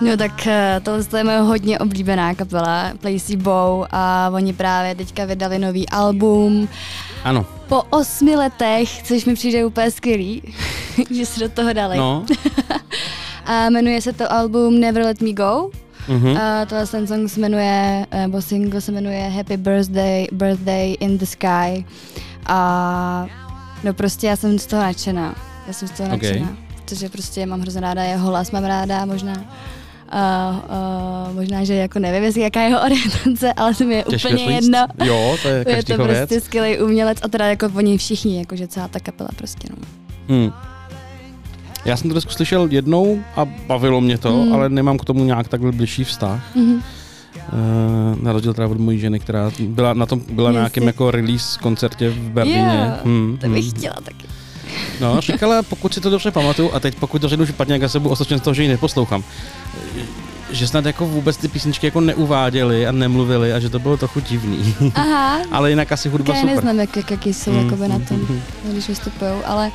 No 0.01 0.17
tak 0.17 0.47
eh, 0.47 0.79
tohle 0.83 1.05
je 1.17 1.23
moje 1.23 1.39
hodně 1.39 1.79
oblíbená 1.79 2.35
kapela, 2.35 2.91
Placey 3.01 3.35
Bow 3.35 3.85
a 3.91 4.29
oni 4.33 4.53
právě 4.53 4.95
teďka 4.95 5.25
vydali 5.25 5.59
nový 5.59 5.89
album 5.89 6.67
Ano, 7.23 7.45
po 7.67 7.81
osmi 7.89 8.35
letech, 8.35 9.03
což 9.03 9.25
mi 9.25 9.33
přijde 9.33 9.65
úplně 9.65 9.91
skvělý, 9.91 10.43
že 11.11 11.25
se 11.25 11.39
do 11.39 11.49
toho 11.49 11.73
dali. 11.73 11.97
no. 11.97 12.25
A 13.45 13.69
jmenuje 13.69 14.01
se 14.01 14.13
to 14.13 14.31
album 14.31 14.79
Never 14.79 15.03
Let 15.03 15.21
Me 15.21 15.33
Go. 15.33 15.69
Mhm. 16.07 16.37
A 16.37 16.65
tohle 16.65 16.87
ten 16.87 17.07
song 17.07 17.29
se 17.29 17.39
jmenuje, 17.39 18.05
nebo 18.11 18.41
single 18.41 18.81
se 18.81 18.91
jmenuje 18.91 19.29
Happy 19.29 19.57
Birthday, 19.57 20.27
Birthday 20.31 20.95
in 20.99 21.17
the 21.17 21.25
Sky. 21.25 21.85
A 22.45 23.25
no 23.83 23.93
prostě 23.93 24.27
já 24.27 24.35
jsem 24.35 24.59
z 24.59 24.65
toho 24.65 24.81
nadšená. 24.81 25.35
Já 25.67 25.73
jsem 25.73 25.87
z 25.87 25.91
toho 25.91 26.09
nadšená. 26.09 26.57
Protože 26.85 27.09
prostě 27.09 27.45
mám 27.45 27.61
hrozně 27.61 27.81
ráda 27.81 28.03
jeho 28.03 28.27
hlas, 28.29 28.51
mám 28.51 28.63
ráda 28.65 29.05
možná. 29.05 29.33
A, 30.11 30.51
uh, 31.29 31.35
možná, 31.35 31.63
že 31.63 31.73
jako 31.75 31.99
nevím, 31.99 32.23
jestli 32.23 32.41
jaká 32.41 32.61
je 32.61 32.67
jeho 32.69 32.81
orientace, 32.85 33.53
ale 33.53 33.73
to 33.75 33.83
mi 33.83 33.93
je 33.93 34.03
Těžko 34.09 34.29
úplně 34.29 34.45
říct. 34.47 34.63
jedno. 34.63 34.87
Jo, 35.05 35.37
to 35.41 35.47
je 35.47 35.57
Je 35.57 35.65
to 35.65 35.71
každýho 35.71 36.05
věc. 36.05 36.17
prostě 36.17 36.41
skvělý 36.41 36.79
umělec 36.79 37.17
a 37.23 37.27
teda 37.27 37.45
jako 37.45 37.69
oni 37.75 37.97
všichni, 37.97 38.37
jakože 38.39 38.67
celá 38.67 38.87
ta 38.87 38.99
kapela 38.99 39.29
prostě 39.35 39.67
no. 39.69 39.75
Hmm. 40.29 40.51
Já 41.85 41.97
jsem 41.97 42.09
to 42.09 42.13
dnesku 42.13 42.31
slyšel 42.31 42.67
jednou 42.71 43.19
a 43.35 43.45
bavilo 43.45 44.01
mě 44.01 44.17
to, 44.17 44.31
Hmm. 44.33 44.53
ale 44.53 44.69
nemám 44.69 44.97
k 44.97 45.05
tomu 45.05 45.23
nějak 45.23 45.47
takhle 45.47 45.71
bližší 45.71 46.03
vztah. 46.03 46.55
Mhm. 46.55 46.73
Uh, 47.53 48.23
na 48.23 48.31
rozdíl 48.33 48.53
teda 48.53 48.67
od 48.67 48.77
mojí 48.79 48.99
ženy, 48.99 49.19
která 49.19 49.51
byla 49.59 49.93
na 49.93 50.05
tom 50.05 50.21
byla 50.31 50.51
na 50.51 50.59
nějakém 50.59 50.83
jako 50.87 51.11
release 51.11 51.59
koncertě 51.59 52.09
v 52.09 52.17
Berlíně. 52.19 52.85
Jo, 52.89 52.93
Hmm, 53.03 53.37
to 53.41 53.47
bych 53.49 53.63
hmm. 53.65 53.71
chtěla 53.77 53.95
taky. 54.03 54.25
No, 55.01 55.21
říkala, 55.21 55.63
pokud 55.63 55.93
si 55.93 56.01
to 56.01 56.09
dobře 56.09 56.31
pamatuju, 56.31 56.71
a 56.73 56.79
teď 56.79 56.95
pokud 56.95 57.21
to 57.21 57.29
řeknu 57.29 57.45
špatně, 57.45 57.73
jak 57.73 57.81
já 57.81 57.89
se 57.89 57.99
budu 57.99 58.11
osočen 58.11 58.39
z 58.39 58.41
toho, 58.41 58.53
že 58.53 58.63
ji 58.63 58.69
neposlouchám, 58.69 59.23
že 60.51 60.67
snad 60.67 60.85
jako 60.85 61.05
vůbec 61.05 61.37
ty 61.37 61.47
písničky 61.47 61.87
jako 61.87 62.01
neuváděli 62.01 62.87
a 62.87 62.91
nemluvili 62.91 63.53
a 63.53 63.59
že 63.59 63.69
to 63.69 63.79
bylo 63.79 63.97
trochu 63.97 64.19
divný. 64.19 64.75
Aha, 64.95 65.39
ale 65.51 65.69
jinak 65.69 65.91
asi 65.91 66.09
hudba 66.09 66.33
já 66.33 66.41
super. 66.41 66.55
neznám, 66.55 66.79
jak, 66.79 66.97
jak, 66.97 67.11
jaký 67.11 67.33
jsou 67.33 67.51
Mm, 67.51 67.63
jakoby 67.65 67.87
na 67.87 67.99
tom, 67.99 68.17
mm, 68.17 68.41
když 68.71 68.87
vystupují, 68.87 69.31
ale 69.45 69.71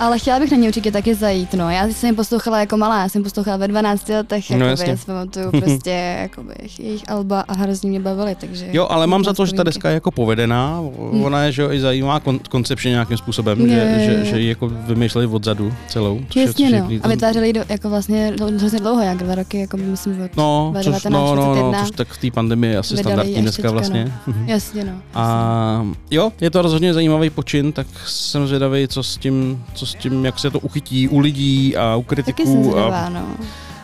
ale 0.00 0.18
chtěla 0.18 0.38
bych 0.40 0.50
na 0.50 0.56
ně 0.56 0.68
určitě 0.68 0.92
taky 0.92 1.14
zajít, 1.14 1.54
no. 1.54 1.70
Já 1.70 1.88
jsem 1.88 2.10
je 2.10 2.16
poslouchala 2.16 2.60
jako 2.60 2.76
malá, 2.76 3.02
já 3.02 3.08
jsem 3.08 3.22
poslouchala 3.22 3.56
ve 3.56 3.68
12 3.68 4.08
letech, 4.08 4.50
No, 4.50 4.56
jakoby, 4.56 4.70
jasně. 4.70 4.90
já 4.90 4.96
si 4.96 5.06
pamatuju 5.06 5.50
prostě 5.60 6.16
jakoby, 6.22 6.54
jejich 6.78 7.10
alba 7.10 7.40
a 7.40 7.52
hrozně 7.54 7.90
mě 7.90 8.00
bavily, 8.00 8.34
takže... 8.40 8.68
Jo, 8.72 8.86
ale 8.90 9.06
mám 9.06 9.24
za 9.24 9.32
to, 9.32 9.46
že 9.46 9.52
ta 9.54 9.62
deska 9.62 9.88
je 9.88 9.94
jako 9.94 10.10
povedená. 10.10 10.80
Ona 11.24 11.42
je, 11.44 11.52
že 11.52 11.62
jo, 11.62 11.70
i 11.70 11.80
zajímavá 11.80 12.20
kon- 12.20 12.40
koncepčně 12.50 12.90
nějakým 12.90 13.16
způsobem, 13.16 13.60
Je, 13.60 13.66
že, 13.68 13.74
je, 14.12 14.24
že, 14.24 14.30
že 14.30 14.40
ji 14.40 14.48
jako 14.48 14.68
vymýšleli 14.68 15.26
odzadu 15.26 15.72
celou. 15.88 16.20
Jasně, 16.36 16.66
je 16.68 16.80
no. 16.80 16.86
klid- 16.86 17.00
A 17.04 17.08
vytvářeli 17.08 17.46
ji 17.46 17.52
do, 17.52 17.64
jako 17.68 17.90
vlastně 17.90 18.32
hrozně 18.58 18.78
dlouho, 18.80 19.02
jak 19.02 19.18
dva 19.18 19.34
roky, 19.34 19.60
jako 19.60 19.76
myslím, 19.76 20.22
od 20.22 20.36
No, 20.36 20.72
což, 20.76 20.84
19, 20.84 21.10
no, 21.10 21.34
no, 21.34 21.54
no, 21.54 21.54
21. 21.54 21.80
což 21.82 21.96
tak 21.96 22.08
v 22.08 22.18
té 22.18 22.30
pandemii 22.30 22.72
je 22.72 22.78
asi 22.78 22.96
standardní 22.96 23.34
dneska 23.34 23.62
teďka, 23.62 23.70
vlastně. 23.72 24.12
Jasně, 24.46 24.84
no. 24.84 24.92
A 25.14 25.86
jo, 26.10 26.32
je 26.40 26.50
to 26.50 26.62
rozhodně 26.62 26.94
zajímavý 26.94 27.30
počin, 27.30 27.72
tak 27.72 27.86
jsem 28.06 28.46
zvědavý, 28.46 28.88
co 28.88 29.02
s 29.02 29.16
tím, 29.16 29.64
co 29.74 29.86
s 29.90 29.94
tím, 29.94 30.24
jak 30.24 30.38
se 30.38 30.50
to 30.50 30.58
uchytí 30.60 31.08
u 31.08 31.18
lidí 31.18 31.76
a 31.76 31.96
u 31.96 32.02
Taky 32.02 32.22
jsem 32.22 32.32
kritiků 32.32 32.62
zvědavá, 32.64 33.00
a, 33.00 33.08
no. 33.08 33.26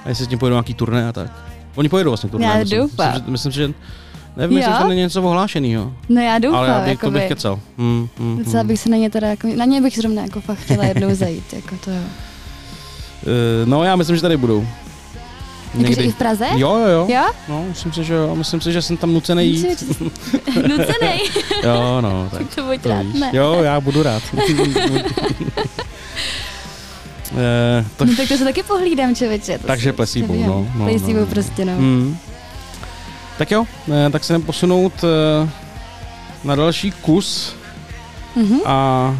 a 0.04 0.08
jestli 0.08 0.24
s 0.24 0.28
tím 0.28 0.38
pojedou 0.38 0.54
nějaký 0.54 0.74
turné 0.74 1.08
a 1.08 1.12
tak. 1.12 1.30
Oni 1.74 1.88
pojedou 1.88 2.10
vlastně 2.10 2.30
turné. 2.30 2.46
Já 2.46 2.56
myslím, 2.56 2.78
doufám. 2.80 3.12
Myslím, 3.12 3.24
že, 3.24 3.30
myslím, 3.30 3.52
že 3.52 3.74
nevím, 4.36 4.58
jestli 4.58 4.72
to 4.74 4.88
není 4.88 5.00
něco 5.00 5.22
ohlášenýho, 5.22 5.92
No 6.08 6.20
já 6.20 6.38
doufám, 6.38 6.58
ale 6.58 6.68
já 6.68 6.74
bych, 6.78 6.84
to 6.84 6.90
jakoby. 6.90 7.18
bych 7.18 7.28
kecal. 7.28 7.60
Hmm, 7.78 8.08
hmm, 8.18 8.38
Docela 8.38 8.60
hmm. 8.60 8.68
bych 8.68 8.80
se 8.80 8.88
na 8.88 8.96
ně 8.96 9.10
teda, 9.10 9.28
jako, 9.28 9.48
na 9.56 9.64
ně 9.64 9.80
bych 9.80 9.96
zrovna 9.96 10.22
jako 10.22 10.40
fakt 10.40 10.58
chtěla 10.58 10.84
jednou 10.84 11.08
zajít, 11.14 11.52
jako 11.52 11.74
to 11.84 11.90
jo. 11.90 12.02
Eh, 13.22 13.66
No, 13.66 13.84
já 13.84 13.96
myslím, 13.96 14.16
že 14.16 14.22
tady 14.22 14.36
budou. 14.36 14.66
Jakože 15.78 16.02
i 16.02 16.12
v 16.12 16.14
Praze? 16.14 16.46
Jo, 16.56 16.76
jo, 16.76 16.86
jo. 16.88 17.06
Jo? 17.10 17.22
No, 17.48 17.64
myslím 17.68 17.92
si, 17.92 18.04
že 18.04 18.14
jo. 18.14 18.36
Myslím 18.36 18.60
si, 18.60 18.72
že 18.72 18.82
jsem 18.82 18.96
tam 18.96 19.12
nucený 19.12 19.46
jít. 19.48 19.66
Myslím, 19.68 20.10
nucenej. 20.68 21.20
Jo, 21.64 22.00
no, 22.00 22.28
tak 22.38 22.54
to 22.54 22.62
buď 22.62 22.80
to 22.80 22.88
rád, 22.88 23.06
ne. 23.14 23.30
Jo, 23.32 23.58
já 23.62 23.80
budu 23.80 24.02
rád. 24.02 24.22
Eh, 27.32 27.84
to, 27.96 28.04
No, 28.04 28.16
tak 28.16 28.28
to 28.28 28.36
se 28.38 28.44
taky 28.44 28.62
pohlídám, 28.62 29.14
člověče. 29.14 29.58
to 29.58 29.66
Takže 29.66 29.92
placebo, 29.92 30.34
no, 30.34 30.66
no, 30.74 30.84
Placebo 30.88 31.12
no, 31.12 31.20
no. 31.20 31.26
prostě, 31.26 31.64
no. 31.64 31.72
hmm. 31.76 32.18
Tak 33.38 33.50
jo, 33.50 33.66
eh, 34.06 34.10
tak 34.10 34.24
se 34.24 34.32
jdem 34.32 34.42
posunout 34.42 34.92
eh, 35.04 35.48
na 36.44 36.54
další 36.54 36.90
kus 36.90 37.56
Mhm. 38.36 38.58
a 38.66 39.16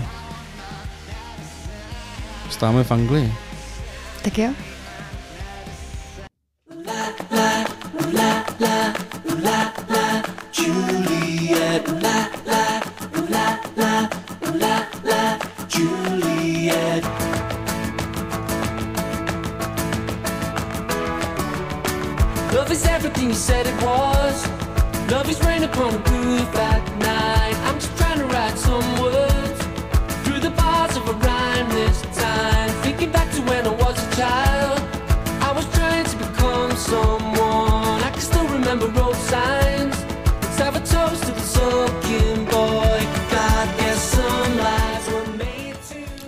stáme 2.50 2.84
v 2.84 2.90
Anglii. 2.90 3.32
Tak 4.22 4.38
jo. 4.38 4.50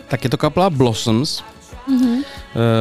Tak 0.08 0.24
je 0.24 0.30
to 0.30 0.36
kapela 0.36 0.70
Blossoms. 0.70 1.42
Mm-hmm. 1.88 2.24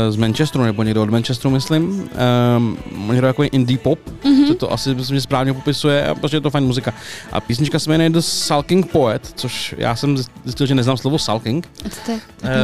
z 0.09 0.15
Manchesteru, 0.15 0.63
nebo 0.63 0.83
někdo 0.83 1.03
od 1.03 1.09
Manchesteru, 1.09 1.53
myslím. 1.53 2.09
Um, 2.57 2.77
oni 3.09 3.21
jako 3.23 3.43
indie 3.43 3.77
pop, 3.77 3.99
mm-hmm. 4.23 4.47
to, 4.47 4.55
to 4.55 4.73
asi 4.73 4.95
myslím, 4.95 5.21
správně 5.21 5.53
popisuje, 5.53 6.07
a 6.07 6.15
protože 6.15 6.37
je 6.37 6.41
to 6.41 6.49
fajn 6.49 6.63
muzika. 6.65 6.93
A 7.31 7.41
písnička 7.41 7.79
se 7.79 7.89
jmenuje 7.89 8.09
The 8.09 8.19
Sulking 8.19 8.91
Poet, 8.91 9.33
což 9.35 9.75
já 9.77 9.95
jsem 9.95 10.17
zjistil, 10.43 10.67
že 10.67 10.75
neznám 10.75 10.97
slovo 10.97 11.19
sulking. 11.19 11.69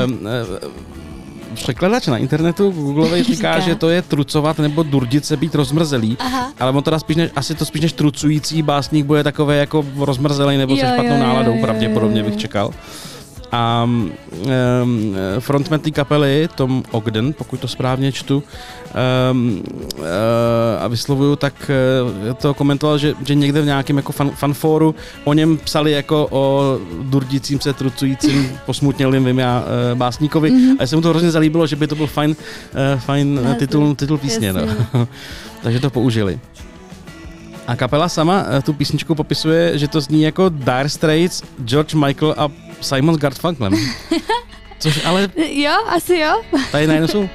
Um, 0.05 0.27
překladač 1.53 2.07
na 2.07 2.17
internetu 2.17 2.71
Google 2.71 3.09
říká, 3.23 3.33
Říká. 3.33 3.59
že 3.59 3.75
to 3.75 3.89
je 3.89 4.01
trucovat 4.01 4.59
nebo 4.59 4.83
durdit 4.83 5.25
se 5.25 5.37
být 5.37 5.55
rozmrzelý, 5.55 6.17
Aha. 6.19 6.53
ale 6.59 6.71
on 6.71 6.83
teda 6.83 6.99
spíš 6.99 7.15
než, 7.15 7.31
asi 7.35 7.55
to 7.55 7.65
spíš 7.65 7.81
než 7.81 7.93
trucující 7.93 8.61
básník 8.61 9.05
bude 9.05 9.23
takové 9.23 9.57
jako 9.57 9.85
rozmrzelý 9.97 10.57
nebo 10.57 10.75
se 10.75 10.81
Jo, 10.81 10.87
špatnou 10.93 11.15
jo, 11.15 11.23
náladou, 11.23 11.55
jo, 11.55 11.61
pravděpodobně 11.61 12.19
jo, 12.19 12.25
bych 12.25 12.33
jo. 12.33 12.39
čekal. 12.39 12.73
A 13.53 13.83
um, 13.83 14.11
frontman 15.39 15.79
té 15.79 15.91
kapely, 15.91 16.49
Tom 16.55 16.83
Ogden, 16.91 17.33
pokud 17.33 17.59
to 17.59 17.67
správně 17.67 18.11
čtu, 18.11 18.43
um, 19.31 19.63
uh, 19.97 20.05
a 20.79 20.87
vyslovuju, 20.87 21.35
tak 21.35 21.71
uh, 22.27 22.33
to 22.33 22.53
komentoval, 22.53 22.97
že, 22.97 23.13
že 23.25 23.35
někde 23.35 23.61
v 23.61 23.65
nějakém 23.65 23.97
jako 23.97 24.11
fan, 24.11 24.29
fanfóru 24.29 24.95
o 25.23 25.33
něm 25.33 25.57
psali 25.57 25.91
jako 25.91 26.27
o 26.31 26.77
durdícím 27.01 27.59
se, 27.59 27.73
trucujícím, 27.73 28.51
posmutnělým 28.65 29.25
vím 29.25 29.39
já, 29.39 29.59
uh, 29.59 29.97
básníkovi 29.97 30.51
mm-hmm. 30.51 30.75
a 30.79 30.87
se 30.87 30.95
mu 30.95 31.01
to 31.01 31.09
hrozně 31.09 31.31
zalíbilo, 31.31 31.67
že 31.67 31.75
by 31.75 31.87
to 31.87 31.95
byl 31.95 32.07
fajn, 32.07 32.29
uh, 32.31 32.99
fajn 32.99 33.39
uh, 33.39 33.43
Název. 33.43 33.59
titul, 33.59 33.95
titul 33.95 34.17
písně. 34.17 34.53
No. 34.53 34.59
Jasně. 34.59 34.85
Takže 35.63 35.79
to 35.79 35.89
použili. 35.89 36.39
A 37.67 37.75
kapela 37.75 38.09
sama 38.09 38.45
eh, 38.47 38.61
tu 38.61 38.73
písničku 38.73 39.15
popisuje, 39.15 39.77
že 39.77 39.87
to 39.87 40.01
zní 40.01 40.23
jako 40.23 40.49
Dire 40.49 40.89
Straits, 40.89 41.43
George 41.65 41.93
Michael 41.93 42.35
a 42.37 42.51
Simon 42.83 43.15
s 43.15 43.17
Garfunkelem. 43.17 43.73
Což 44.79 45.05
ale 45.05 45.29
Jo, 45.49 45.71
asi 45.87 46.17
jo. 46.17 46.41
tady 46.71 46.87
najednou 46.87 47.07
jsou... 47.07 47.29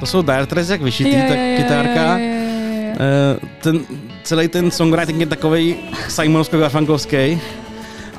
To 0.00 0.06
jsou 0.06 0.22
Dire 0.22 0.44
Straits 0.44 0.70
jak 0.70 0.82
vyšitý, 0.82 1.12
Jo, 1.14 1.24
tak 1.28 1.38
kytárka. 1.56 2.18
jo, 2.18 2.24
jo, 2.24 2.32
jo, 2.32 2.88
jo. 2.88 2.94
Eh, 3.00 3.46
Ten, 3.62 3.80
celý 4.22 4.48
ten 4.48 4.70
songwriting 4.70 5.20
je 5.20 5.26
takový 5.26 5.76
Simonovsko-Garfunkelský. 6.08 7.38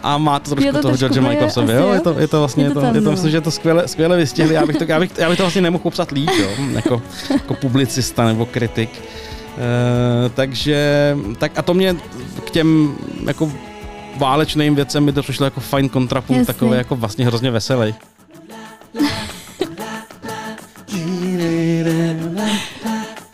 A 0.03 0.17
má 0.17 0.39
to 0.39 0.55
trošku 0.55 0.71
to 0.71 0.81
toho 0.81 0.97
George 0.97 1.15
je, 1.15 1.21
Michael 1.21 1.47
v 1.47 1.53
sobě, 1.53 1.75
jo? 1.75 1.93
Je 1.93 1.99
to, 1.99 2.15
je 2.19 2.27
to 2.27 2.39
vlastně, 2.39 2.63
Je 2.63 2.67
je 2.67 2.73
to 2.73 2.79
to, 2.79 2.85
tam, 2.85 2.95
je 2.95 3.01
to 3.01 3.05
no. 3.05 3.11
myslím, 3.11 3.31
že 3.31 3.41
to 3.41 3.51
skvěle, 3.51 3.87
skvěle 3.87 4.17
vystihli. 4.17 4.53
Já 4.53 4.65
bych, 4.65 4.75
to, 4.77 4.83
já, 4.87 4.99
bych, 4.99 5.11
já 5.17 5.29
bych 5.29 5.37
to 5.37 5.43
vlastně 5.43 5.61
nemohl 5.61 5.81
popsat 5.81 6.11
líp, 6.11 6.29
jo? 6.41 6.47
Jako, 6.71 7.01
jako 7.29 7.53
publicista 7.53 8.25
nebo 8.25 8.45
kritik. 8.45 8.89
Uh, 9.57 10.31
takže, 10.33 11.15
tak 11.37 11.51
a 11.55 11.61
to 11.61 11.73
mě 11.73 11.95
k 12.45 12.49
těm 12.49 12.95
jako 13.25 13.51
válečným 14.17 14.75
věcem 14.75 15.05
mi 15.05 15.13
to 15.13 15.21
přišlo 15.23 15.45
jako 15.45 15.59
fajn 15.59 15.89
kontrapunkt, 15.89 16.39
Jasně. 16.39 16.53
takový 16.53 16.77
jako 16.77 16.95
vlastně 16.95 17.25
hrozně 17.25 17.51
veselý. 17.51 17.95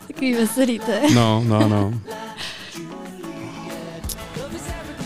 Takový 0.07 0.33
veselý 0.33 0.79
to 0.79 0.91
je. 0.91 1.01
No, 1.15 1.43
no, 1.47 1.67
no. 1.67 1.93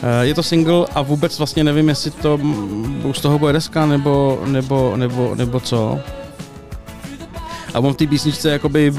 Eh, 0.03 0.25
Je 0.25 0.33
to 0.35 0.43
single 0.43 0.85
a 0.95 1.01
vůbec 1.01 1.37
vlastně 1.37 1.63
nevím, 1.63 1.89
jestli 1.89 2.11
to 2.11 2.39
z 3.13 3.21
toho 3.21 3.39
bude 3.39 3.53
deska 3.53 3.85
nebo, 3.85 4.41
nebo, 4.45 4.97
nebo, 4.97 5.35
nebo 5.35 5.59
co. 5.59 5.99
A 7.73 7.79
on 7.79 7.93
v 7.93 7.97
té 7.97 8.07
písničce 8.07 8.49
jakoby 8.51 8.91
uh, 8.91 8.97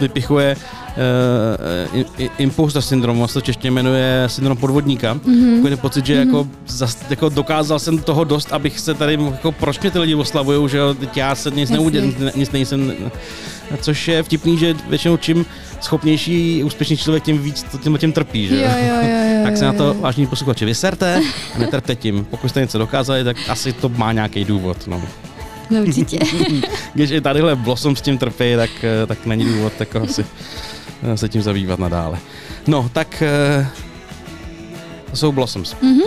vypichuje 0.00 0.56
uh, 0.56 0.81
i- 1.94 2.24
i- 2.24 2.30
imposter 2.38 2.82
syndrom, 2.82 3.20
on 3.20 3.28
se 3.28 3.34
to 3.34 3.40
čeště 3.40 3.70
jmenuje 3.70 4.24
syndrom 4.26 4.56
podvodníka. 4.56 5.14
Mm-hmm. 5.14 5.54
Takový 5.54 5.68
ten 5.68 5.78
pocit, 5.78 6.06
že 6.06 6.14
jako, 6.14 6.48
zas, 6.66 6.98
jako 7.10 7.28
dokázal 7.28 7.78
jsem 7.78 7.98
toho 7.98 8.24
dost, 8.24 8.52
abych 8.52 8.80
se 8.80 8.94
tady, 8.94 9.18
jako 9.32 9.52
proč 9.52 9.80
mě 9.80 9.90
ty 9.90 9.98
lidi 9.98 10.14
oslavujou, 10.14 10.68
že 10.68 10.78
jo, 10.78 10.94
teď 10.94 11.16
já 11.16 11.34
se 11.34 11.50
nic 11.50 11.70
neudělám, 11.70 12.14
nic 12.36 12.50
nejsem, 12.50 12.92
což 13.80 14.08
je 14.08 14.22
vtipný, 14.22 14.58
že 14.58 14.74
většinou 14.88 15.16
čím 15.16 15.46
schopnější, 15.80 16.64
úspěšnější 16.64 17.04
člověk, 17.04 17.22
tím 17.24 17.38
víc 17.38 17.62
to 17.62 17.78
tím, 17.78 17.98
tím 17.98 18.12
trpí, 18.12 18.48
že 18.48 18.56
Jo, 18.56 18.62
jo, 18.62 18.94
jo, 19.02 19.36
jo. 19.36 19.40
tak 19.44 19.56
se 19.56 19.64
na 19.64 19.72
to, 19.72 19.84
jo. 19.84 19.94
vážení 20.00 20.26
posluchači, 20.26 20.64
vyserte 20.64 21.20
a 21.54 21.58
netrpte 21.58 21.94
tím. 21.96 22.26
Pokud 22.30 22.48
jste 22.48 22.60
něco 22.60 22.78
dokázali, 22.78 23.24
tak 23.24 23.36
asi 23.48 23.72
to 23.72 23.88
má 23.88 24.12
nějaký 24.12 24.44
důvod. 24.44 24.86
No. 24.86 25.02
No 25.70 25.80
určitě. 25.82 26.18
Když 26.94 27.10
i 27.10 27.20
tadyhle 27.20 27.56
Blossom 27.56 27.96
s 27.96 28.00
tím 28.00 28.18
trpí, 28.18 28.44
tak, 28.56 28.70
eh, 28.84 29.06
tak 29.06 29.26
není 29.26 29.44
důvod 29.44 29.72
jako 29.80 30.02
asi 30.02 30.22
eh, 30.22 30.71
se 31.14 31.28
tím 31.28 31.42
zabývat 31.42 31.78
nadále. 31.78 32.18
No, 32.66 32.90
tak 32.92 33.22
eh, 33.22 33.68
to 35.10 35.16
jsou 35.16 35.32
Blossoms. 35.32 35.76
Mhm. 35.82 36.02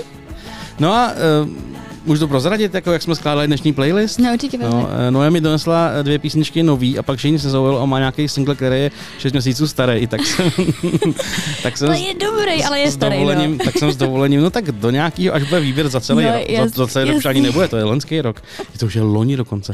No 0.80 0.94
a 0.94 1.12
eh, 1.12 1.75
můžu 2.06 2.20
to 2.20 2.28
prozradit, 2.28 2.74
jako 2.74 2.92
jak 2.92 3.02
jsme 3.02 3.16
skládali 3.16 3.48
dnešní 3.48 3.74
playlist? 3.74 4.20
No 4.20 4.34
určitě 4.34 4.58
No, 4.58 4.70
no, 4.70 4.90
eh, 5.08 5.12
Noé 5.12 5.30
mi 5.32 5.42
donesla 5.42 5.90
eh, 6.00 6.04
dvě 6.04 6.20
písničky 6.20 6.64
nový 6.64 6.98
a 7.00 7.04
pak 7.04 7.18
všichni 7.18 7.40
se 7.40 7.50
zaujal 7.50 7.82
a 7.82 7.86
má 7.86 8.00
nějaký 8.00 8.28
single, 8.28 8.56
který 8.56 8.76
je 8.76 8.92
6 9.18 9.32
měsíců 9.34 9.68
starý, 9.68 10.08
tak 10.08 10.26
jsem, 10.26 10.52
tak 11.64 11.78
jsem 11.78 11.88
To 11.88 11.94
je 11.94 12.14
dobrý, 12.14 12.64
ale 12.64 12.80
je 12.80 12.92
s 12.92 12.94
starý, 12.94 13.16
dovolením, 13.16 13.52
no. 13.58 13.66
tak 13.66 13.78
jsem 13.78 13.92
s 13.92 13.96
dovolením, 13.98 14.42
no 14.42 14.50
tak 14.50 14.72
do 14.72 14.90
nějakého, 14.90 15.36
až 15.36 15.44
bude 15.44 15.60
výběr 15.62 15.90
za 15.90 16.00
celý 16.02 16.26
No, 16.26 16.32
rok, 16.32 16.42
jas- 16.50 16.70
za, 16.70 16.86
za 16.86 16.88
celý 16.88 17.08
rok 17.10 17.18
už 17.18 17.26
ani 17.26 17.40
jasný. 17.40 17.48
nebude, 17.50 17.68
to 17.68 17.78
je 17.78 17.84
loňský 17.84 18.22
rok, 18.22 18.42
je 18.74 18.80
to 18.80 18.86
už 18.86 18.96
je 18.96 19.02
loni 19.02 19.38
dokonce. 19.38 19.74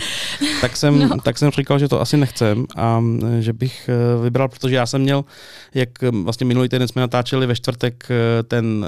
Tak 0.61 0.77
jsem, 0.77 0.99
no. 1.09 1.17
tak 1.23 1.37
jsem 1.37 1.51
říkal, 1.51 1.79
že 1.79 1.87
to 1.87 2.01
asi 2.01 2.17
nechcem 2.17 2.65
a 2.75 2.99
mm, 2.99 3.21
že 3.39 3.53
bych 3.53 3.89
eh, 3.89 4.23
vybral, 4.23 4.47
protože 4.49 4.75
já 4.75 4.85
jsem 4.85 5.01
měl, 5.01 5.25
jak 5.73 5.89
vlastně 6.23 6.45
minulý 6.45 6.69
týden 6.69 6.87
jsme 6.87 7.01
natáčeli 7.01 7.47
ve 7.47 7.55
čtvrtek 7.55 8.07
ten 8.47 8.85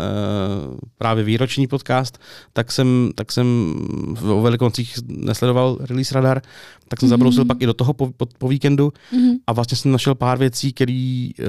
právě 0.97 1.23
výroční 1.23 1.67
podcast, 1.67 2.17
tak 2.53 2.71
jsem, 2.71 3.11
tak 3.15 3.31
jsem 3.33 3.73
v- 4.13 4.29
o 4.31 4.41
Velikoncích 4.41 4.95
nesledoval 5.07 5.77
release 5.81 6.15
radar, 6.15 6.41
tak 6.87 6.99
jsem 6.99 7.09
zabrousil 7.09 7.45
pak 7.45 7.61
i 7.61 7.65
do 7.65 7.73
toho 7.73 7.93
po, 7.93 8.11
po, 8.17 8.25
po 8.37 8.47
víkendu 8.47 8.93
Mhm. 9.13 9.31
a 9.47 9.53
vlastně 9.53 9.77
jsem 9.77 9.91
našel 9.91 10.15
pár 10.15 10.37
věcí, 10.37 10.73
které 10.73 11.27
uh, 11.39 11.45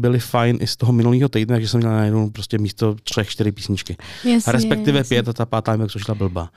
byly 0.00 0.18
fajn 0.18 0.58
i 0.60 0.66
z 0.66 0.76
toho 0.76 0.92
minulého 0.92 1.28
týdne, 1.28 1.54
takže 1.56 1.68
jsem 1.68 1.80
měl 1.80 1.92
najednou 1.92 2.30
prostě 2.30 2.58
místo 2.58 2.96
třech, 3.04 3.28
čtyři 3.28 3.52
písničky. 3.52 3.96
Jasně, 4.24 4.52
Respektive 4.52 4.98
jasně. 4.98 5.14
pět 5.14 5.28
a 5.28 5.32
ta 5.32 5.46
pátá 5.46 5.76
mi 5.76 5.82
jak 5.82 5.90
šla 5.90 6.14
blbá. 6.14 6.50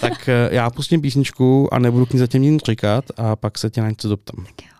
tak 0.00 0.12
uh, 0.12 0.54
já 0.54 0.70
pustím 0.70 1.00
písničku 1.00 1.74
a 1.74 1.78
nebudu 1.78 2.06
k 2.06 2.12
ní 2.12 2.18
zatím 2.18 2.42
nic 2.42 2.62
říkat 2.66 3.04
a 3.16 3.36
pak 3.36 3.58
se 3.58 3.70
tě 3.70 3.80
na 3.80 3.90
něco 3.90 4.08
doptám. 4.08 4.44
Tak 4.44 4.62
jo. 4.62 4.79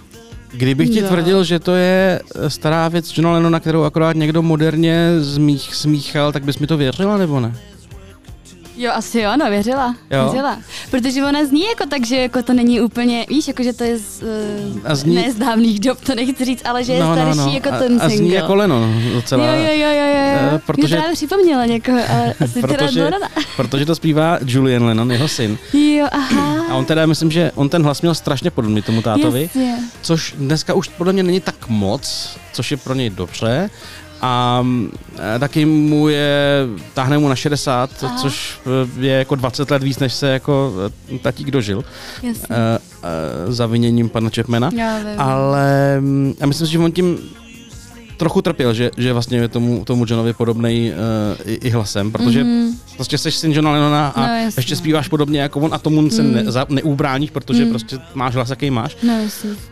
kdybych 0.61 0.89
ti 0.89 1.01
No. 1.01 1.07
tvrdil, 1.07 1.43
že 1.43 1.59
to 1.59 1.75
je 1.75 2.21
eh, 2.35 2.49
stará 2.49 2.87
věc 2.87 3.17
Johna 3.17 3.31
Lennona, 3.31 3.59
kterou 3.59 3.83
akorát 3.83 4.15
někdo 4.15 4.41
moderně 4.41 5.07
zmích, 5.19 5.75
smíchal, 5.75 6.31
tak 6.31 6.43
bys 6.45 6.59
mi 6.59 6.67
to 6.67 6.77
věřila 6.77 7.17
nebo 7.17 7.39
ne? 7.39 7.53
Jo, 8.77 8.91
asi 8.95 9.19
jo, 9.19 9.31
no, 9.39 9.49
věřila. 9.49 9.95
Jo. 10.11 10.23
Věřila. 10.23 10.57
Protože 10.91 11.23
ona 11.25 11.45
zní 11.45 11.61
jako 11.69 11.85
tak, 11.89 12.05
že 12.05 12.15
jako 12.15 12.43
to 12.43 12.53
není 12.53 12.81
úplně, 12.81 13.25
víš, 13.29 13.47
jako 13.47 13.63
že 13.63 13.73
to 13.73 13.83
je 13.83 13.97
z, 13.97 14.23
uh, 14.23 14.79
A 14.85 14.95
zní- 14.95 15.15
ne 15.15 15.31
z 15.31 15.35
dávných 15.35 15.79
dob, 15.79 16.01
to 16.01 16.15
nechci 16.15 16.45
říct, 16.45 16.61
ale 16.65 16.83
že 16.83 16.93
je 16.93 17.01
starší 17.03 17.53
jako 17.53 17.69
a, 17.69 17.77
ten 17.79 17.95
a 18.01 18.09
single. 18.09 18.17
zní 18.17 18.31
jako 18.31 18.55
Lennon 18.55 19.01
docela. 19.13 19.45
Jo, 19.45 19.53
jo, 19.63 19.73
jo, 19.75 19.89
jo, 19.89 20.10
eh, 20.31 20.49
Mě 20.49 20.59
protože, 20.65 20.95
právě 20.95 21.13
připomněla 21.13 21.65
někoho, 21.65 21.99
ale 22.09 22.33
asi 22.43 22.61
teda 22.61 22.67
protože, 22.67 23.03
Lorana. 23.03 23.27
protože 23.55 23.85
to 23.85 23.95
zpívá 23.95 24.37
Julian 24.45 24.83
Lennon, 24.83 25.11
jeho 25.11 25.27
syn. 25.27 25.57
Jo, 25.73 26.07
aha. 26.11 26.65
A 26.69 26.75
on 26.75 26.85
teda, 26.85 27.05
myslím, 27.05 27.31
že 27.31 27.51
on 27.55 27.69
ten 27.69 27.83
hlas 27.83 28.01
měl 28.01 28.15
strašně 28.15 28.51
podobný 28.51 28.81
tomu 28.81 29.01
tátovi, 29.01 29.41
Jasně. 29.41 29.77
což 30.01 30.35
dneska 30.37 30.73
už 30.73 30.87
podle 30.87 31.13
mě 31.13 31.23
není 31.23 31.39
tak 31.39 31.67
moc, 31.67 32.37
což 32.53 32.71
je 32.71 32.77
pro 32.77 32.93
něj 32.93 33.09
dobře. 33.09 33.69
A 34.21 34.65
eh, 35.35 35.39
taky 35.39 35.65
mu 35.65 36.09
je, 36.09 36.67
táhne 36.93 37.17
mu 37.17 37.29
na 37.29 37.35
60, 37.35 37.89
Aha. 38.03 38.17
což 38.17 38.59
eh, 38.65 39.01
je 39.01 39.13
jako 39.13 39.35
20 39.35 39.71
let 39.71 39.83
víc, 39.83 39.99
než 39.99 40.13
se 40.13 40.27
jako 40.27 40.73
eh, 41.15 41.19
tatík 41.19 41.51
dožil. 41.51 41.83
Jasně. 42.23 42.47
Uh, 42.49 42.55
uh, 43.47 43.53
zaviněním 43.53 44.09
pana 44.09 44.29
Chapmana. 44.35 44.69
Já 44.75 44.97
vím. 44.97 45.07
Ale 45.17 45.97
mm, 45.99 46.33
já 46.39 46.45
myslím 46.47 46.67
si, 46.67 46.73
že 46.73 46.79
on 46.79 46.91
tím 46.91 47.19
trochu 48.21 48.41
trpěl, 48.41 48.73
že, 48.73 48.91
že 48.97 49.13
vlastně 49.13 49.37
je 49.37 49.47
tomu, 49.47 49.85
tomu 49.85 50.05
Johnovi 50.07 50.33
podobný 50.33 50.91
uh, 50.93 51.51
i, 51.51 51.53
i 51.53 51.69
hlasem, 51.69 52.11
protože 52.11 52.43
mm-hmm. 52.43 52.65
Mhm. 52.67 52.77
prostě 52.95 53.17
jsi 53.17 53.31
syn 53.31 53.51
Johna 53.51 53.71
Lennona 53.71 54.07
a 54.07 54.21
No, 54.27 54.51
ještě 54.57 54.75
zpíváš 54.75 55.07
podobně 55.07 55.41
jako 55.41 55.59
on 55.59 55.73
a 55.73 55.77
tomu 55.77 56.09
se 56.09 56.23
Mm. 56.23 56.33
ne, 56.33 56.43
za, 56.47 56.65
neubráníš, 56.69 57.29
protože 57.29 57.65
Mm. 57.65 57.69
prostě 57.69 57.97
máš 58.13 58.35
hlas, 58.35 58.49
jaký 58.49 58.69
máš. 58.71 58.97
No. 59.03 59.13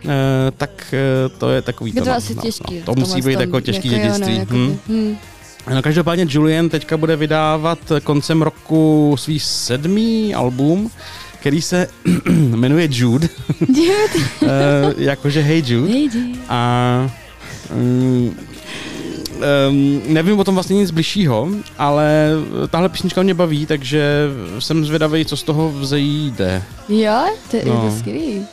Uh, 0.06 0.12
tak 0.58 0.94
uh, 0.94 1.38
to 1.38 1.50
je 1.50 1.62
takový 1.62 1.92
Je 1.96 2.02
to 2.02 2.10
no, 2.10 2.16
asi 2.16 2.36
no, 2.36 2.42
těžký. 2.42 2.76
No, 2.76 2.82
v 2.82 2.86
to 2.86 2.94
musí 2.96 3.22
být 3.22 3.34
tom, 3.34 3.42
jako 3.42 3.62
těžký 3.62 3.92
jako 3.92 4.06
jo, 4.08 4.14
dědictví. 4.14 4.40
No, 4.40 4.46
hm. 4.58 4.78
hm. 4.90 5.16
No, 5.76 5.82
každopádně 5.82 6.26
Julian 6.30 6.70
teďka 6.70 6.98
bude 6.98 7.16
vydávat 7.16 7.80
koncem 8.04 8.42
roku 8.42 9.16
svý 9.18 9.40
sedmý 9.40 10.36
album, 10.36 10.92
který 11.40 11.62
se 11.62 11.88
jmenuje 12.56 12.88
Jude, 12.92 13.30
Dude. 13.62 14.20
uh, 14.42 14.48
jakože 14.98 15.42
Hey 15.42 15.64
Jude. 15.66 15.94
Hey, 15.94 16.10
dude. 16.10 16.40
A 16.50 17.12
um, 17.76 18.36
um, 19.70 20.02
nevím 20.08 20.40
o 20.40 20.44
tom 20.44 20.54
vlastně 20.54 20.76
nic 20.76 20.92
bližšího, 20.92 21.50
ale 21.78 22.30
tahle 22.70 22.90
písnička 22.90 23.22
mě 23.24 23.34
baví, 23.34 23.66
takže 23.66 24.28
jsem 24.60 24.86
zvědavý, 24.86 25.26
co 25.26 25.38
z 25.38 25.44
toho 25.44 25.72
vzejde. 25.72 26.64
Jo, 26.90 27.26
to 27.52 27.58
je 27.58 27.66
No. 27.66 27.82
to 27.82 27.92
skvělý. 28.00 28.46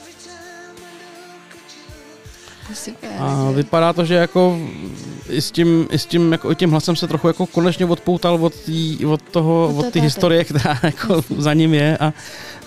Super. 2.75 3.11
A 3.19 3.51
vypadá 3.51 3.93
to, 3.93 4.05
že 4.05 4.15
jako 4.15 4.59
i 5.29 5.41
s 5.41 5.51
tím, 5.51 5.89
i 5.91 5.99
s 5.99 6.07
tím, 6.07 6.33
jako, 6.33 6.53
i 6.53 6.55
tím 6.55 6.71
hlasem 6.71 6.97
se 6.97 7.07
trochu 7.09 7.27
jako 7.27 7.47
konečně 7.47 7.87
odpoutal 7.87 8.35
od, 8.45 8.55
tý, 8.55 9.07
od 9.07 9.23
toho, 9.23 9.73
Od 9.77 9.87
od 9.87 9.93
té 9.93 10.01
historie, 10.01 10.45
která 10.45 10.79
jako 10.83 11.25
za 11.39 11.55
ním 11.55 11.75
je 11.75 11.99
a 11.99 12.13